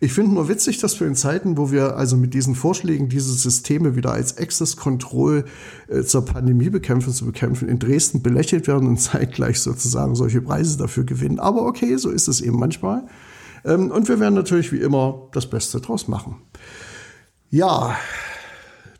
Ich 0.00 0.12
finde 0.12 0.34
nur 0.34 0.48
witzig, 0.48 0.78
dass 0.78 1.00
wir 1.00 1.08
in 1.08 1.16
Zeiten, 1.16 1.56
wo 1.56 1.72
wir 1.72 1.96
also 1.96 2.16
mit 2.16 2.32
diesen 2.32 2.54
Vorschlägen 2.54 3.08
diese 3.08 3.32
Systeme 3.32 3.96
wieder 3.96 4.12
als 4.12 4.38
Access 4.38 4.76
Control 4.76 5.44
äh, 5.88 6.02
zur 6.02 6.24
Pandemiebekämpfung 6.24 7.12
zu 7.12 7.26
bekämpfen, 7.26 7.68
in 7.68 7.80
Dresden 7.80 8.22
belächelt 8.22 8.68
werden 8.68 8.86
und 8.86 8.96
zeitgleich 9.00 9.60
sozusagen 9.60 10.14
solche 10.14 10.40
Preise 10.40 10.78
dafür 10.78 11.02
gewinnen. 11.02 11.40
Aber 11.40 11.62
okay, 11.62 11.96
so 11.96 12.10
ist 12.10 12.28
es 12.28 12.40
eben 12.40 12.58
manchmal. 12.58 13.08
Ähm, 13.64 13.90
und 13.90 14.08
wir 14.08 14.20
werden 14.20 14.34
natürlich 14.34 14.72
wie 14.72 14.80
immer 14.80 15.28
das 15.32 15.50
Beste 15.50 15.80
draus 15.80 16.06
machen. 16.06 16.36
Ja, 17.50 17.96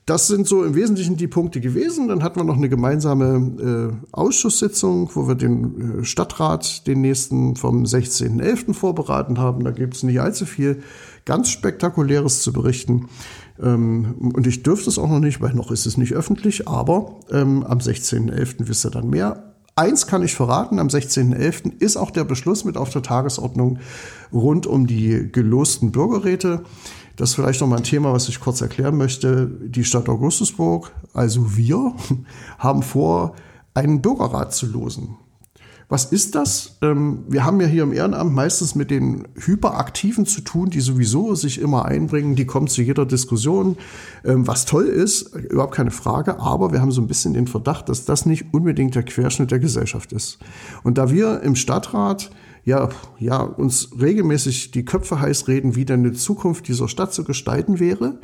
das 0.08 0.26
sind 0.26 0.46
so 0.46 0.64
im 0.64 0.74
Wesentlichen 0.74 1.18
die 1.18 1.26
Punkte 1.26 1.60
gewesen. 1.60 2.08
Dann 2.08 2.22
hatten 2.22 2.40
wir 2.40 2.44
noch 2.44 2.56
eine 2.56 2.70
gemeinsame 2.70 3.92
äh, 3.92 4.06
Ausschusssitzung, 4.12 5.10
wo 5.14 5.28
wir 5.28 5.34
den 5.34 6.00
äh, 6.00 6.04
Stadtrat, 6.04 6.86
den 6.86 7.02
nächsten 7.02 7.56
vom 7.56 7.84
16.11. 7.84 8.72
vorberaten 8.72 9.38
haben. 9.38 9.64
Da 9.64 9.70
gibt 9.70 9.96
es 9.96 10.02
nicht 10.02 10.20
allzu 10.20 10.46
viel 10.46 10.82
ganz 11.26 11.50
Spektakuläres 11.50 12.40
zu 12.40 12.54
berichten. 12.54 13.08
Ähm, 13.60 14.32
und 14.34 14.46
ich 14.46 14.62
dürfte 14.62 14.88
es 14.88 14.98
auch 14.98 15.10
noch 15.10 15.20
nicht, 15.20 15.42
weil 15.42 15.52
noch 15.52 15.70
ist 15.70 15.84
es 15.84 15.98
nicht 15.98 16.14
öffentlich, 16.14 16.66
aber 16.66 17.16
ähm, 17.30 17.62
am 17.64 17.78
16.11. 17.78 18.66
wisst 18.66 18.86
ihr 18.86 18.90
dann 18.90 19.10
mehr. 19.10 19.44
Eins 19.76 20.06
kann 20.06 20.22
ich 20.22 20.34
verraten, 20.34 20.78
am 20.78 20.88
16.11. 20.88 21.80
ist 21.80 21.98
auch 21.98 22.10
der 22.10 22.24
Beschluss 22.24 22.64
mit 22.64 22.76
auf 22.78 22.90
der 22.90 23.02
Tagesordnung 23.02 23.78
rund 24.32 24.66
um 24.66 24.86
die 24.86 25.30
gelosten 25.30 25.92
Bürgerräte. 25.92 26.62
Das 27.18 27.30
ist 27.30 27.34
vielleicht 27.34 27.60
noch 27.60 27.66
mal 27.66 27.78
ein 27.78 27.82
Thema, 27.82 28.12
was 28.12 28.28
ich 28.28 28.38
kurz 28.38 28.60
erklären 28.60 28.96
möchte. 28.96 29.48
Die 29.48 29.82
Stadt 29.82 30.08
Augustusburg, 30.08 30.92
also 31.12 31.56
wir, 31.56 31.92
haben 32.58 32.82
vor, 32.84 33.34
einen 33.74 34.00
Bürgerrat 34.00 34.54
zu 34.54 34.66
losen. 34.66 35.16
Was 35.88 36.04
ist 36.04 36.36
das? 36.36 36.78
Ähm, 36.80 37.24
wir 37.28 37.44
haben 37.44 37.60
ja 37.60 37.66
hier 37.66 37.82
im 37.82 37.92
Ehrenamt 37.92 38.32
meistens 38.32 38.76
mit 38.76 38.92
den 38.92 39.26
Hyperaktiven 39.34 40.26
zu 40.26 40.42
tun, 40.42 40.70
die 40.70 40.80
sowieso 40.80 41.34
sich 41.34 41.60
immer 41.60 41.86
einbringen, 41.86 42.36
die 42.36 42.46
kommen 42.46 42.68
zu 42.68 42.82
jeder 42.82 43.04
Diskussion, 43.04 43.76
ähm, 44.24 44.46
was 44.46 44.64
toll 44.64 44.84
ist, 44.84 45.34
überhaupt 45.34 45.74
keine 45.74 45.90
Frage, 45.90 46.38
aber 46.38 46.72
wir 46.72 46.80
haben 46.80 46.92
so 46.92 47.00
ein 47.00 47.08
bisschen 47.08 47.34
den 47.34 47.48
Verdacht, 47.48 47.88
dass 47.88 48.04
das 48.04 48.26
nicht 48.26 48.52
unbedingt 48.52 48.94
der 48.94 49.02
Querschnitt 49.02 49.50
der 49.50 49.58
Gesellschaft 49.58 50.12
ist. 50.12 50.38
Und 50.84 50.98
da 50.98 51.10
wir 51.10 51.40
im 51.40 51.56
Stadtrat 51.56 52.30
ja, 52.68 52.90
ja, 53.18 53.40
uns 53.40 53.88
regelmäßig 53.98 54.72
die 54.72 54.84
Köpfe 54.84 55.20
heiß 55.20 55.48
reden, 55.48 55.74
wie 55.74 55.86
denn 55.86 56.00
eine 56.00 56.12
Zukunft 56.12 56.68
dieser 56.68 56.86
Stadt 56.86 57.14
zu 57.14 57.24
gestalten 57.24 57.80
wäre, 57.80 58.18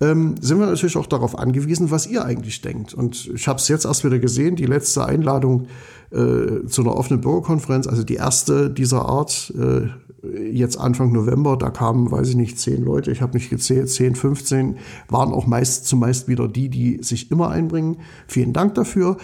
ähm, 0.00 0.34
sind 0.40 0.60
wir 0.60 0.66
natürlich 0.66 0.98
auch 0.98 1.06
darauf 1.06 1.38
angewiesen, 1.38 1.90
was 1.90 2.06
ihr 2.06 2.22
eigentlich 2.22 2.60
denkt. 2.60 2.92
Und 2.92 3.30
ich 3.34 3.48
habe 3.48 3.58
es 3.58 3.66
jetzt 3.68 3.86
erst 3.86 4.04
wieder 4.04 4.18
gesehen, 4.18 4.56
die 4.56 4.66
letzte 4.66 5.06
Einladung 5.06 5.68
äh, 6.10 6.66
zu 6.66 6.82
einer 6.82 6.96
offenen 6.96 7.20
Bürgerkonferenz, 7.20 7.86
also 7.86 8.02
die 8.02 8.14
erste 8.14 8.70
dieser 8.70 9.06
Art, 9.06 9.52
äh, 9.58 9.88
jetzt 10.22 10.78
Anfang 10.78 11.12
November, 11.12 11.56
da 11.56 11.70
kamen, 11.70 12.10
weiß 12.10 12.30
ich 12.30 12.36
nicht, 12.36 12.58
zehn 12.58 12.82
Leute, 12.82 13.10
ich 13.10 13.22
habe 13.22 13.36
nicht 13.36 13.50
gezählt, 13.50 13.88
zehn, 13.88 14.14
15, 14.14 14.76
waren 15.08 15.32
auch 15.32 15.46
meist 15.46 15.86
zumeist 15.86 16.28
wieder 16.28 16.48
die, 16.48 16.68
die 16.68 17.02
sich 17.02 17.30
immer 17.30 17.50
einbringen. 17.50 17.98
Vielen 18.26 18.52
Dank 18.52 18.74
dafür. 18.74 19.16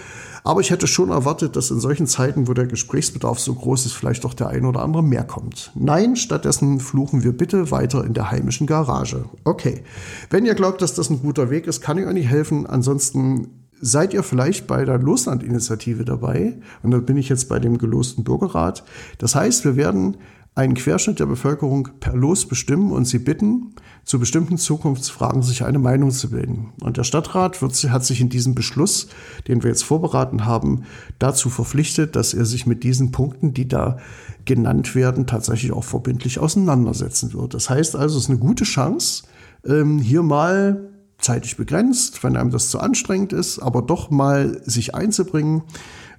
Aber 0.45 0.61
ich 0.61 0.71
hätte 0.71 0.87
schon 0.87 1.11
erwartet, 1.11 1.57
dass 1.57 1.71
in 1.71 1.81
solchen 1.81 2.07
Zeiten, 2.07 2.49
wo 2.49 2.55
der 2.55 2.67
Gesprächsbedarf 2.67 3.41
so 3.41 3.55
groß 3.55 3.87
ist, 3.87 3.93
vielleicht 3.93 4.25
doch 4.25 4.35
der 4.35 4.49
ein 4.49 4.67
oder 4.67 4.83
andere 4.83 5.03
mehr 5.03 5.25
kommt. 5.25 5.73
Nein, 5.75 6.17
stattdessen 6.17 6.81
fluchen 6.81 7.25
wir 7.25 7.33
bitte 7.33 7.71
weiter 7.71 8.05
in 8.05 8.13
der 8.13 8.31
heimischen 8.31 8.67
Garage. 8.67 9.25
Okay. 9.45 9.83
Wenn 10.31 10.47
ihr 10.47 10.55
glaubt, 10.55 10.83
dass 10.83 10.95
das 10.95 11.11
ein 11.11 11.23
guter 11.23 11.51
Weg 11.51 11.67
ist, 11.67 11.81
kann 11.81 11.99
ich 11.99 12.07
euch 12.07 12.15
nicht 12.15 12.29
helfen. 12.29 12.67
Ansonsten 12.67 13.64
seid 13.81 14.15
ihr 14.15 14.23
vielleicht 14.23 14.67
bei 14.67 14.85
der 14.85 14.99
Losland-Initiative 14.99 16.05
dabei. 16.05 16.59
Und 16.83 16.91
da 16.91 16.99
bin 16.99 17.17
ich 17.17 17.29
jetzt 17.29 17.49
bei 17.49 17.59
dem 17.59 17.79
gelosten 17.79 18.25
Bürgerrat. 18.25 18.85
Das 19.19 19.35
heißt, 19.35 19.65
wir 19.65 19.77
werden 19.77 20.17
einen 20.55 20.75
Querschnitt 20.75 21.19
der 21.19 21.27
Bevölkerung 21.27 21.89
per 21.99 22.15
Los 22.15 22.47
bestimmen 22.47 22.93
und 22.93 23.07
sie 23.07 23.19
bitten, 23.19 23.75
zu 24.05 24.21
bestimmten 24.21 24.57
Zukunftsfragen 24.57 25.43
sich 25.43 25.65
eine 25.65 25.81
Meinung 25.81 26.11
zu 26.11 26.31
bilden. 26.31 26.73
Und 26.81 26.97
der 26.97 27.05
Stadtrat 27.05 27.61
wird, 27.61 27.75
hat 27.91 28.05
sich 28.05 28.21
in 28.21 28.29
diesem 28.29 28.55
Beschluss, 28.55 29.09
den 29.49 29.63
wir 29.63 29.71
jetzt 29.71 29.83
vorberaten 29.83 30.45
haben, 30.45 30.85
dazu 31.19 31.51
verpflichtet, 31.51 32.15
dass 32.15 32.35
er 32.35 32.45
sich 32.45 32.67
mit 32.67 32.85
diesen 32.85 33.11
Punkten, 33.11 33.53
die 33.53 33.67
da 33.67 33.99
genannt 34.45 34.95
werden, 34.95 35.27
tatsächlich 35.27 35.73
auch 35.73 35.85
verbindlich 35.85 36.39
auseinandersetzen 36.39 37.33
wird. 37.33 37.55
Das 37.55 37.69
heißt 37.69 37.97
also, 37.97 38.19
es 38.19 38.25
ist 38.25 38.31
eine 38.31 38.39
gute 38.39 38.65
Chance, 38.65 39.25
ähm, 39.67 39.99
hier 39.99 40.23
mal 40.23 40.94
zeitlich 41.25 41.57
begrenzt, 41.57 42.23
wenn 42.23 42.37
einem 42.37 42.51
das 42.51 42.71
zu 42.71 42.79
anstrengend 42.79 43.33
ist, 43.33 43.59
aber 43.59 43.83
doch 43.83 44.11
mal 44.11 44.61
sich 44.65 44.95
einzubringen 44.95 45.63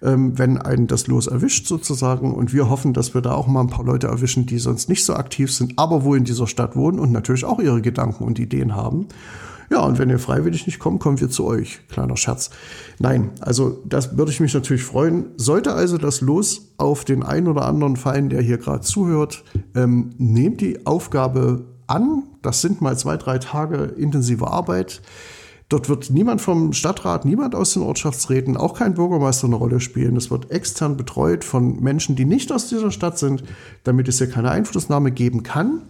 ähm, 0.01 0.37
wenn 0.37 0.57
einen 0.57 0.87
das 0.87 1.07
Los 1.07 1.27
erwischt 1.27 1.67
sozusagen. 1.67 2.33
Und 2.33 2.53
wir 2.53 2.69
hoffen, 2.69 2.93
dass 2.93 3.13
wir 3.13 3.21
da 3.21 3.33
auch 3.33 3.47
mal 3.47 3.61
ein 3.61 3.69
paar 3.69 3.85
Leute 3.85 4.07
erwischen, 4.07 4.45
die 4.45 4.59
sonst 4.59 4.89
nicht 4.89 5.03
so 5.03 5.15
aktiv 5.15 5.51
sind, 5.51 5.73
aber 5.77 6.03
wo 6.03 6.15
in 6.15 6.23
dieser 6.23 6.47
Stadt 6.47 6.75
wohnen 6.75 6.99
und 6.99 7.11
natürlich 7.11 7.45
auch 7.45 7.59
ihre 7.59 7.81
Gedanken 7.81 8.23
und 8.23 8.39
Ideen 8.39 8.75
haben. 8.75 9.07
Ja, 9.71 9.79
und 9.79 9.97
wenn 9.97 10.11
ihr 10.11 10.19
freiwillig 10.19 10.67
nicht 10.67 10.77
kommt, 10.77 10.99
kommen 10.99 11.19
wir 11.19 11.29
zu 11.29 11.43
euch. 11.45 11.79
Kleiner 11.89 12.17
Scherz. 12.17 12.51
Nein, 12.99 13.31
also 13.39 13.81
das 13.83 14.15
würde 14.15 14.31
ich 14.31 14.39
mich 14.39 14.53
natürlich 14.53 14.83
freuen. 14.83 15.25
Sollte 15.37 15.73
also 15.73 15.97
das 15.97 16.21
Los 16.21 16.73
auf 16.77 17.03
den 17.03 17.23
einen 17.23 17.47
oder 17.47 17.65
anderen 17.65 17.95
fallen, 17.95 18.29
der 18.29 18.43
hier 18.43 18.59
gerade 18.59 18.81
zuhört, 18.81 19.43
ähm, 19.73 20.11
nehmt 20.19 20.61
die 20.61 20.85
Aufgabe 20.85 21.65
an. 21.87 22.23
Das 22.45 22.61
sind 22.61 22.79
mal 22.81 22.97
zwei, 22.97 23.17
drei 23.17 23.39
Tage 23.39 23.93
intensive 23.97 24.47
Arbeit. 24.47 25.01
Dort 25.67 25.89
wird 25.89 26.11
niemand 26.11 26.41
vom 26.41 26.73
Stadtrat, 26.73 27.25
niemand 27.25 27.55
aus 27.55 27.73
den 27.73 27.81
Ortschaftsräten, 27.81 28.55
auch 28.55 28.75
kein 28.75 28.93
Bürgermeister 28.93 29.47
eine 29.47 29.55
Rolle 29.55 29.79
spielen. 29.79 30.15
Es 30.15 30.29
wird 30.29 30.51
extern 30.51 30.95
betreut 30.95 31.43
von 31.43 31.81
Menschen, 31.81 32.15
die 32.15 32.25
nicht 32.25 32.51
aus 32.51 32.69
dieser 32.69 32.91
Stadt 32.91 33.17
sind, 33.17 33.43
damit 33.83 34.07
es 34.07 34.19
hier 34.19 34.29
keine 34.29 34.51
Einflussnahme 34.51 35.11
geben 35.11 35.41
kann. 35.41 35.81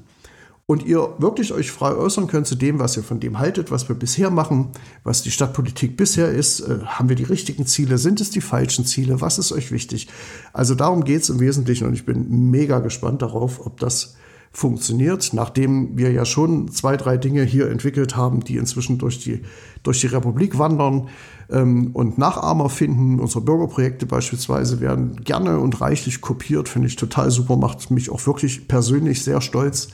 Und 0.68 0.84
ihr 0.84 1.10
wirklich 1.20 1.54
euch 1.54 1.72
frei 1.72 1.94
äußern 1.94 2.28
könnt 2.28 2.48
zu 2.48 2.56
dem, 2.56 2.80
was 2.80 2.98
ihr 2.98 3.04
von 3.04 3.20
dem 3.20 3.38
haltet, 3.38 3.70
was 3.70 3.88
wir 3.88 3.96
bisher 3.96 4.32
machen, 4.32 4.70
was 5.04 5.22
die 5.22 5.30
Stadtpolitik 5.30 5.96
bisher 5.96 6.32
ist. 6.32 6.62
Äh, 6.62 6.80
haben 6.86 7.08
wir 7.10 7.16
die 7.16 7.24
richtigen 7.24 7.68
Ziele? 7.68 8.00
Sind 8.00 8.20
es 8.20 8.32
die 8.32 8.42
falschen 8.42 8.84
Ziele? 8.86 9.22
Was 9.22 9.38
ist 9.38 9.52
euch 9.52 9.72
wichtig? 9.72 10.08
Also 10.54 10.74
darum 10.74 11.04
geht 11.04 11.22
es 11.22 11.30
im 11.30 11.40
Wesentlichen 11.40 11.86
und 11.86 11.94
ich 11.94 12.06
bin 12.06 12.50
mega 12.50 12.80
gespannt 12.80 13.22
darauf, 13.22 13.64
ob 13.64 13.80
das 13.80 14.16
funktioniert, 14.56 15.32
nachdem 15.34 15.98
wir 15.98 16.14
ja 16.14 16.24
schon 16.24 16.70
zwei, 16.70 16.96
drei 16.96 17.18
Dinge 17.18 17.44
hier 17.44 17.70
entwickelt 17.70 18.16
haben, 18.16 18.40
die 18.40 18.56
inzwischen 18.56 18.98
durch 18.98 19.20
die, 19.20 19.42
durch 19.84 20.00
die 20.00 20.08
Republik 20.08 20.58
wandern 20.58 21.10
ähm, 21.50 21.92
und 21.92 22.18
Nachahmer 22.18 22.70
finden. 22.70 23.20
Unsere 23.20 23.42
Bürgerprojekte 23.42 24.06
beispielsweise 24.06 24.80
werden 24.80 25.22
gerne 25.26 25.60
und 25.60 25.82
reichlich 25.82 26.22
kopiert, 26.22 26.70
finde 26.70 26.88
ich 26.88 26.96
total 26.96 27.32
super, 27.32 27.58
macht 27.58 27.92
mich 27.92 28.10
auch 28.10 28.26
wirklich 28.26 28.70
persönlich 28.70 29.24
sehr 29.24 29.42
stolz, 29.42 29.90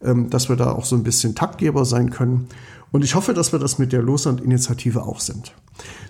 ähm, 0.00 0.30
dass 0.30 0.48
wir 0.48 0.54
da 0.54 0.70
auch 0.70 0.84
so 0.84 0.94
ein 0.94 1.02
bisschen 1.02 1.34
Taktgeber 1.34 1.84
sein 1.84 2.10
können. 2.10 2.46
Und 2.92 3.02
ich 3.02 3.16
hoffe, 3.16 3.34
dass 3.34 3.50
wir 3.50 3.58
das 3.58 3.80
mit 3.80 3.92
der 3.92 4.02
Losland-Initiative 4.02 5.02
auch 5.02 5.18
sind. 5.18 5.52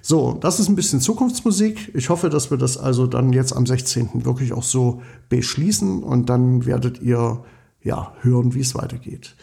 So, 0.03 0.37
das 0.39 0.61
ist 0.61 0.69
ein 0.69 0.77
bisschen 0.77 1.01
Zukunftsmusik. 1.01 1.91
Ich 1.95 2.11
hoffe, 2.11 2.29
dass 2.29 2.51
wir 2.51 2.59
das 2.59 2.77
also 2.77 3.07
dann 3.07 3.33
jetzt 3.33 3.57
am 3.57 3.65
16. 3.65 4.27
wirklich 4.27 4.53
auch 4.53 4.63
so 4.63 5.01
beschließen 5.31 6.03
und 6.03 6.29
dann 6.29 6.67
werdet 6.67 7.01
ihr 7.01 7.43
ja, 7.85 8.13
hören, 8.23 8.55
wie 8.55 8.61
es 8.61 8.75
weitergeht. 8.75 9.37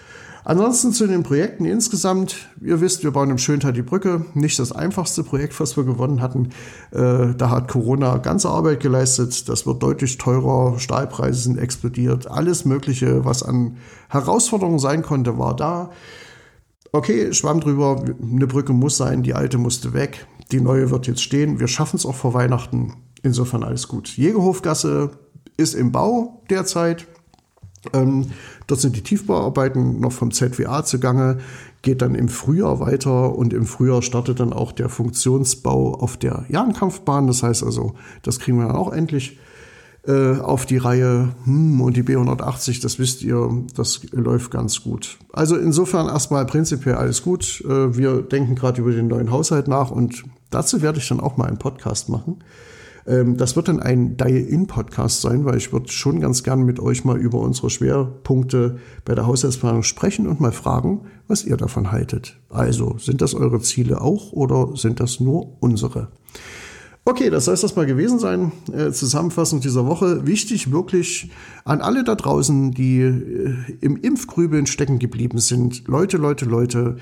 Ansonsten 0.43 0.91
zu 0.91 1.05
den 1.05 1.21
Projekten 1.21 1.65
insgesamt. 1.65 2.49
Ihr 2.61 2.81
wisst, 2.81 3.03
wir 3.03 3.11
bauen 3.11 3.29
im 3.29 3.37
Schöntal 3.37 3.73
die 3.73 3.83
Brücke. 3.83 4.25
Nicht 4.33 4.57
das 4.57 4.71
einfachste 4.71 5.23
Projekt, 5.23 5.59
was 5.59 5.77
wir 5.77 5.83
gewonnen 5.83 6.19
hatten. 6.19 6.49
Äh, 6.91 7.35
da 7.37 7.51
hat 7.51 7.67
Corona 7.67 8.17
ganze 8.17 8.49
Arbeit 8.49 8.79
geleistet. 8.79 9.47
Das 9.49 9.67
wird 9.67 9.83
deutlich 9.83 10.17
teurer. 10.17 10.79
Stahlpreise 10.79 11.43
sind 11.43 11.59
explodiert. 11.59 12.29
Alles 12.29 12.65
Mögliche, 12.65 13.23
was 13.23 13.43
an 13.43 13.77
Herausforderungen 14.09 14.79
sein 14.79 15.03
konnte, 15.03 15.37
war 15.37 15.55
da. 15.55 15.91
Okay, 16.91 17.33
schwamm 17.33 17.59
drüber. 17.59 18.03
Eine 18.21 18.47
Brücke 18.47 18.73
muss 18.73 18.97
sein. 18.97 19.21
Die 19.21 19.35
alte 19.35 19.59
musste 19.59 19.93
weg. 19.93 20.25
Die 20.51 20.59
neue 20.59 20.89
wird 20.89 21.05
jetzt 21.05 21.21
stehen. 21.21 21.59
Wir 21.59 21.67
schaffen 21.67 21.97
es 21.97 22.05
auch 22.05 22.15
vor 22.15 22.33
Weihnachten. 22.33 22.95
Insofern 23.21 23.63
alles 23.63 23.87
gut. 23.87 24.17
Jägerhofgasse 24.17 25.11
ist 25.55 25.75
im 25.75 25.91
Bau 25.91 26.41
derzeit. 26.49 27.05
Ähm, 27.93 28.27
dort 28.67 28.79
sind 28.79 28.95
die 28.95 29.01
Tiefbauarbeiten 29.01 29.99
noch 29.99 30.11
vom 30.11 30.31
ZWA 30.31 30.83
zugange, 30.83 31.39
geht 31.81 32.01
dann 32.01 32.13
im 32.13 32.29
Frühjahr 32.29 32.79
weiter 32.79 33.35
und 33.35 33.53
im 33.53 33.65
Frühjahr 33.65 34.01
startet 34.01 34.39
dann 34.39 34.53
auch 34.53 34.71
der 34.71 34.89
Funktionsbau 34.89 35.95
auf 35.95 36.17
der 36.17 36.45
Jahrenkampfbahn. 36.49 37.27
Das 37.27 37.41
heißt 37.41 37.63
also, 37.63 37.95
das 38.21 38.39
kriegen 38.39 38.59
wir 38.59 38.67
dann 38.67 38.75
auch 38.75 38.93
endlich 38.93 39.39
äh, 40.07 40.39
auf 40.39 40.65
die 40.65 40.77
Reihe. 40.77 41.29
Hm, 41.45 41.81
und 41.81 41.97
die 41.97 42.03
B180, 42.03 42.81
das 42.81 42.99
wisst 42.99 43.23
ihr, 43.23 43.63
das 43.75 44.01
läuft 44.11 44.51
ganz 44.51 44.83
gut. 44.83 45.17
Also 45.33 45.57
insofern 45.57 46.07
erstmal 46.07 46.45
prinzipiell 46.45 46.95
alles 46.95 47.23
gut. 47.23 47.63
Äh, 47.67 47.97
wir 47.97 48.21
denken 48.21 48.55
gerade 48.55 48.81
über 48.81 48.91
den 48.91 49.07
neuen 49.07 49.31
Haushalt 49.31 49.67
nach 49.67 49.91
und 49.91 50.23
dazu 50.49 50.81
werde 50.81 50.99
ich 50.99 51.07
dann 51.07 51.19
auch 51.19 51.37
mal 51.37 51.47
einen 51.47 51.59
Podcast 51.59 52.09
machen. 52.09 52.43
Ähm, 53.07 53.37
das 53.37 53.55
wird 53.55 53.67
dann 53.67 53.79
ein 53.79 54.17
Dial-In-Podcast 54.17 55.21
sein, 55.21 55.45
weil 55.45 55.57
ich 55.57 55.73
würde 55.73 55.91
schon 55.91 56.19
ganz 56.19 56.43
gern 56.43 56.63
mit 56.63 56.79
euch 56.79 57.03
mal 57.03 57.17
über 57.17 57.39
unsere 57.39 57.69
Schwerpunkte 57.69 58.77
bei 59.05 59.15
der 59.15 59.27
Haushaltsplanung 59.27 59.83
sprechen 59.83 60.27
und 60.27 60.39
mal 60.39 60.51
fragen, 60.51 61.01
was 61.27 61.43
ihr 61.43 61.57
davon 61.57 61.91
haltet. 61.91 62.39
Also, 62.49 62.97
sind 62.97 63.21
das 63.21 63.33
eure 63.33 63.61
Ziele 63.61 64.01
auch 64.01 64.31
oder 64.31 64.75
sind 64.75 64.99
das 64.99 65.19
nur 65.19 65.57
unsere? 65.61 66.09
Okay, 67.03 67.31
das 67.31 67.45
soll 67.45 67.55
es 67.55 67.61
das 67.61 67.75
mal 67.75 67.87
gewesen 67.87 68.19
sein. 68.19 68.51
Äh, 68.71 68.91
Zusammenfassung 68.91 69.59
dieser 69.59 69.87
Woche. 69.87 70.27
Wichtig 70.27 70.71
wirklich 70.71 71.31
an 71.65 71.81
alle 71.81 72.03
da 72.03 72.13
draußen, 72.13 72.71
die 72.71 72.99
äh, 72.99 73.55
im 73.81 73.97
Impfgrübeln 73.97 74.67
stecken 74.67 74.99
geblieben 74.99 75.39
sind. 75.39 75.87
Leute, 75.87 76.17
Leute, 76.17 76.45
Leute, 76.45 76.97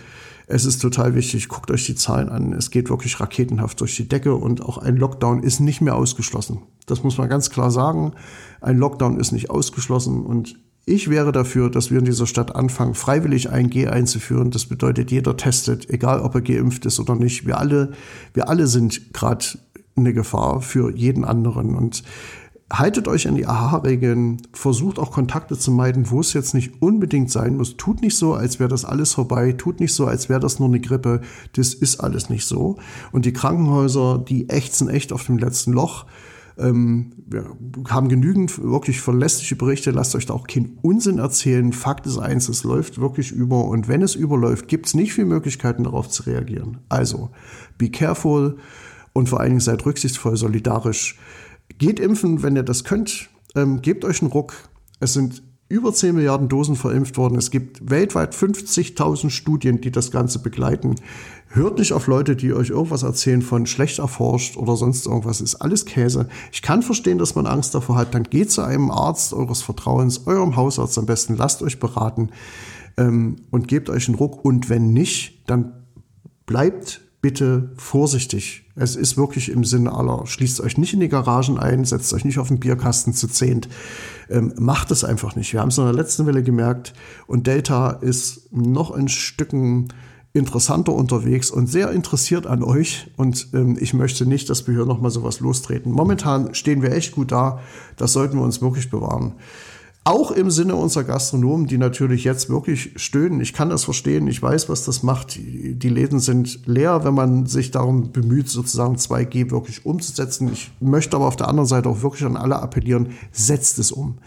es 0.51 0.65
ist 0.65 0.81
total 0.81 1.13
wichtig, 1.13 1.47
guckt 1.47 1.69
euch 1.69 1.85
die 1.85 1.93
Zahlen 1.93 2.27
an. 2.27 2.53
Es 2.53 2.71
geht 2.71 2.89
wirklich 2.89 3.19
raketenhaft 3.19 3.79
durch 3.81 3.95
die 3.95 4.09
Decke 4.09 4.33
und 4.33 4.63
auch 4.63 4.79
ein 4.79 4.97
Lockdown 4.97 5.43
ist 5.43 5.59
nicht 5.59 5.79
mehr 5.79 5.95
ausgeschlossen. 5.95 6.63
Das 6.87 7.03
muss 7.03 7.19
man 7.19 7.29
ganz 7.29 7.51
klar 7.51 7.69
sagen. 7.69 8.13
Ein 8.59 8.77
Lockdown 8.77 9.19
ist 9.19 9.31
nicht 9.31 9.51
ausgeschlossen 9.51 10.25
und 10.25 10.59
ich 10.85 11.07
wäre 11.07 11.31
dafür, 11.31 11.69
dass 11.69 11.91
wir 11.91 11.99
in 11.99 12.05
dieser 12.05 12.25
Stadt 12.25 12.55
anfangen, 12.55 12.95
freiwillig 12.95 13.51
ein 13.51 13.69
G 13.69 13.87
einzuführen. 13.87 14.49
Das 14.49 14.65
bedeutet, 14.65 15.11
jeder 15.11 15.37
testet, 15.37 15.87
egal 15.87 16.19
ob 16.21 16.33
er 16.33 16.41
geimpft 16.41 16.83
ist 16.87 16.99
oder 16.99 17.13
nicht. 17.13 17.45
Wir 17.45 17.59
alle, 17.59 17.91
wir 18.33 18.49
alle 18.49 18.65
sind 18.65 19.13
gerade 19.13 19.45
eine 19.95 20.13
Gefahr 20.13 20.61
für 20.61 20.91
jeden 20.95 21.25
anderen. 21.25 21.75
Und 21.75 22.01
haltet 22.71 23.07
euch 23.07 23.27
an 23.27 23.35
die 23.35 23.47
AHA-Regeln, 23.47 24.41
versucht 24.53 24.99
auch 24.99 25.11
Kontakte 25.11 25.57
zu 25.57 25.71
meiden, 25.71 26.11
wo 26.11 26.19
es 26.19 26.33
jetzt 26.33 26.53
nicht 26.53 26.81
unbedingt 26.81 27.31
sein 27.31 27.57
muss. 27.57 27.77
Tut 27.77 28.01
nicht 28.01 28.15
so, 28.15 28.33
als 28.33 28.59
wäre 28.59 28.69
das 28.69 28.85
alles 28.85 29.13
vorbei. 29.13 29.53
Tut 29.53 29.79
nicht 29.79 29.93
so, 29.93 30.05
als 30.05 30.29
wäre 30.29 30.39
das 30.39 30.59
nur 30.59 30.67
eine 30.67 30.79
Grippe. 30.79 31.21
Das 31.53 31.73
ist 31.73 31.99
alles 31.99 32.29
nicht 32.29 32.45
so. 32.45 32.77
Und 33.11 33.25
die 33.25 33.33
Krankenhäuser, 33.33 34.19
die 34.19 34.49
ächzen 34.49 34.89
echt 34.89 35.11
auf 35.11 35.25
dem 35.25 35.39
letzten 35.39 35.73
Loch. 35.73 36.05
Ähm, 36.59 37.11
wir 37.25 37.45
haben 37.87 38.07
genügend 38.07 38.61
wirklich 38.61 39.01
verlässliche 39.01 39.55
Berichte. 39.55 39.89
Lasst 39.89 40.13
euch 40.15 40.27
da 40.27 40.35
auch 40.35 40.45
keinen 40.45 40.77
Unsinn 40.83 41.17
erzählen. 41.17 41.73
Fakt 41.73 42.05
ist 42.05 42.19
eins, 42.19 42.49
es 42.49 42.63
läuft 42.63 43.01
wirklich 43.01 43.31
über. 43.31 43.65
Und 43.65 43.87
wenn 43.87 44.03
es 44.03 44.13
überläuft, 44.13 44.67
gibt 44.67 44.85
es 44.85 44.93
nicht 44.93 45.13
viele 45.13 45.27
Möglichkeiten, 45.27 45.85
darauf 45.85 46.07
zu 46.09 46.23
reagieren. 46.23 46.77
Also, 46.87 47.31
be 47.79 47.89
careful 47.89 48.57
und 49.13 49.27
vor 49.27 49.39
allen 49.39 49.49
Dingen 49.49 49.59
seid 49.59 49.85
rücksichtsvoll, 49.85 50.37
solidarisch 50.37 51.17
Geht 51.77 51.99
impfen, 51.99 52.43
wenn 52.43 52.55
ihr 52.55 52.63
das 52.63 52.83
könnt. 52.83 53.29
Ähm, 53.55 53.81
gebt 53.81 54.05
euch 54.05 54.21
einen 54.21 54.31
Ruck. 54.31 54.53
Es 54.99 55.13
sind 55.13 55.43
über 55.69 55.93
10 55.93 56.15
Milliarden 56.15 56.49
Dosen 56.49 56.75
verimpft 56.75 57.17
worden. 57.17 57.37
Es 57.37 57.51
gibt 57.51 57.89
weltweit 57.89 58.33
50.000 58.33 59.29
Studien, 59.29 59.79
die 59.81 59.91
das 59.91 60.09
Ganze 60.09 60.39
begleiten. 60.39 60.95
Hört 61.47 61.77
nicht 61.77 61.93
auf 61.93 62.07
Leute, 62.07 62.35
die 62.35 62.53
euch 62.53 62.69
irgendwas 62.69 63.03
erzählen 63.03 63.43
von 63.43 63.67
schlecht 63.67 63.99
erforscht 63.99 64.57
oder 64.57 64.75
sonst 64.75 65.05
irgendwas. 65.05 65.41
Ist 65.41 65.55
alles 65.55 65.85
Käse. 65.85 66.27
Ich 66.51 66.63
kann 66.63 66.81
verstehen, 66.81 67.19
dass 67.19 67.35
man 67.35 67.45
Angst 67.45 67.75
davor 67.75 67.97
hat. 67.97 68.15
Dann 68.15 68.23
geht 68.23 68.51
zu 68.51 68.63
einem 68.63 68.89
Arzt 68.89 69.31
eures 69.33 69.61
Vertrauens, 69.61 70.25
eurem 70.25 70.55
Hausarzt 70.55 70.97
am 70.97 71.05
besten. 71.05 71.37
Lasst 71.37 71.61
euch 71.61 71.79
beraten 71.79 72.29
ähm, 72.97 73.35
und 73.51 73.67
gebt 73.67 73.89
euch 73.91 74.07
einen 74.07 74.17
Ruck. 74.17 74.43
Und 74.43 74.69
wenn 74.69 74.91
nicht, 74.91 75.47
dann 75.47 75.85
bleibt 76.47 77.01
bitte 77.21 77.71
vorsichtig. 77.75 78.63
Es 78.75 78.95
ist 78.95 79.17
wirklich 79.17 79.49
im 79.49 79.63
Sinne 79.63 79.93
aller. 79.93 80.25
Schließt 80.25 80.61
euch 80.61 80.77
nicht 80.77 80.93
in 80.93 81.01
die 81.01 81.09
Garagen 81.09 81.59
ein, 81.59 81.83
setzt 81.83 82.13
euch 82.13 82.23
nicht 82.23 82.39
auf 82.39 82.47
den 82.47 82.59
Bierkasten 82.59 83.13
zu 83.13 83.27
zehnt. 83.27 83.67
Ähm, 84.29 84.53
macht 84.57 84.91
es 84.91 85.03
einfach 85.03 85.35
nicht. 85.35 85.51
Wir 85.51 85.59
haben 85.59 85.69
es 85.69 85.77
in 85.77 85.83
der 85.83 85.93
letzten 85.93 86.25
Welle 86.25 86.43
gemerkt 86.43 86.93
und 87.27 87.47
Delta 87.47 87.91
ist 87.91 88.53
noch 88.53 88.91
ein 88.91 89.09
Stücken 89.09 89.89
interessanter 90.31 90.93
unterwegs 90.93 91.49
und 91.49 91.67
sehr 91.67 91.91
interessiert 91.91 92.45
an 92.45 92.63
euch. 92.63 93.11
Und 93.17 93.49
ähm, 93.53 93.77
ich 93.79 93.93
möchte 93.93 94.25
nicht, 94.25 94.49
dass 94.49 94.67
wir 94.67 94.75
hier 94.75 94.85
nochmal 94.85 95.11
sowas 95.11 95.39
lostreten. 95.39 95.91
Momentan 95.91 96.53
stehen 96.53 96.81
wir 96.81 96.91
echt 96.91 97.13
gut 97.13 97.31
da. 97.31 97.59
Das 97.97 98.13
sollten 98.13 98.37
wir 98.37 98.43
uns 98.43 98.61
wirklich 98.61 98.89
bewahren. 98.89 99.33
Auch 100.05 100.31
im 100.31 100.49
Sinne 100.49 100.75
unserer 100.75 101.03
Gastronomen, 101.03 101.67
die 101.67 101.77
natürlich 101.77 102.23
jetzt 102.23 102.49
wirklich 102.49 102.93
stöhnen. 102.95 103.41
Ich 103.41 103.53
kann 103.53 103.69
das 103.69 103.83
verstehen. 103.83 104.27
Ich 104.27 104.41
weiß, 104.41 104.69
was 104.69 104.85
das 104.85 105.03
macht. 105.03 105.35
Die 105.35 105.89
Läden 105.89 106.19
sind 106.19 106.65
leer, 106.65 107.03
wenn 107.03 107.13
man 107.13 107.45
sich 107.45 107.69
darum 107.71 108.11
bemüht, 108.11 108.49
sozusagen 108.49 108.95
2G 108.95 109.51
wirklich 109.51 109.85
umzusetzen. 109.85 110.51
Ich 110.51 110.71
möchte 110.79 111.15
aber 111.15 111.27
auf 111.27 111.35
der 111.35 111.47
anderen 111.47 111.67
Seite 111.67 111.89
auch 111.89 112.01
wirklich 112.01 112.25
an 112.25 112.37
alle 112.37 112.59
appellieren, 112.59 113.09
setzt 113.31 113.77
es 113.77 113.91
um 113.91 114.17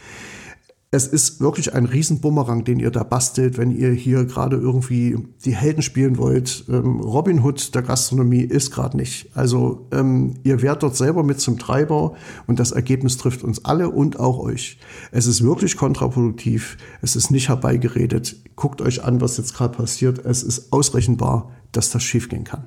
es 0.95 1.07
ist 1.07 1.41
wirklich 1.41 1.73
ein 1.73 1.87
Riesenbumerang, 1.87 2.65
den 2.65 2.79
ihr 2.79 2.91
da 2.91 3.03
bastelt, 3.03 3.57
wenn 3.57 3.71
ihr 3.73 3.93
hier 3.93 4.27
gerade 4.27 4.57
irgendwie 4.57 5.17
die 5.43 5.57
Helden 5.57 5.81
spielen 5.81 6.19
wollt. 6.19 6.67
Ähm, 6.69 7.01
Robin 7.01 7.43
Hood 7.43 7.75
der 7.75 7.81
Gastronomie 7.81 8.43
ist 8.43 8.71
gerade 8.73 8.99
nicht. 8.99 9.31
Also 9.35 9.89
ähm, 9.91 10.35
ihr 10.43 10.61
werdet 10.61 10.83
dort 10.83 10.95
selber 10.95 11.23
mit 11.23 11.41
zum 11.41 11.59
Treiber 11.59 12.13
und 12.47 12.61
das 12.61 12.73
Ergebnis 12.73 13.17
trifft 13.17 13.43
uns 13.43 13.65
alle 13.65 13.89
und 13.89 14.21
auch 14.21 14.39
euch. 14.39 14.79
Es 15.13 15.27
ist 15.27 15.43
wirklich 15.43 15.79
kontraproduktiv. 15.79 16.77
Es 17.01 17.17
ist 17.17 17.31
nicht 17.31 17.49
herbeigeredet. 17.49 18.37
Guckt 18.55 18.83
euch 18.83 19.03
an, 19.03 19.23
was 19.23 19.39
jetzt 19.39 19.55
gerade 19.55 19.75
passiert. 19.75 20.23
Es 20.27 20.43
ist 20.43 20.75
ausrechenbar, 20.75 21.53
dass 21.73 21.89
das 21.89 22.03
schiefgehen 22.03 22.45
kann. 22.45 22.67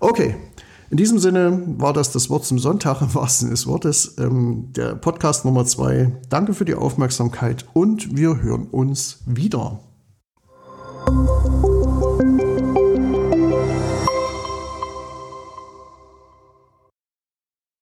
Okay, 0.00 0.34
in 0.92 0.98
diesem 0.98 1.18
Sinne 1.18 1.62
war 1.78 1.94
das 1.94 2.12
das 2.12 2.28
Wort 2.28 2.44
zum 2.44 2.58
Sonntag 2.58 3.00
im 3.00 3.14
wahrsten 3.14 3.48
des 3.48 3.66
Wortes. 3.66 4.16
Ähm, 4.18 4.74
der 4.76 4.94
Podcast 4.94 5.46
Nummer 5.46 5.64
zwei. 5.64 6.12
Danke 6.28 6.52
für 6.52 6.66
die 6.66 6.74
Aufmerksamkeit 6.74 7.64
und 7.72 8.14
wir 8.14 8.42
hören 8.42 8.66
uns 8.66 9.22
wieder. 9.24 9.80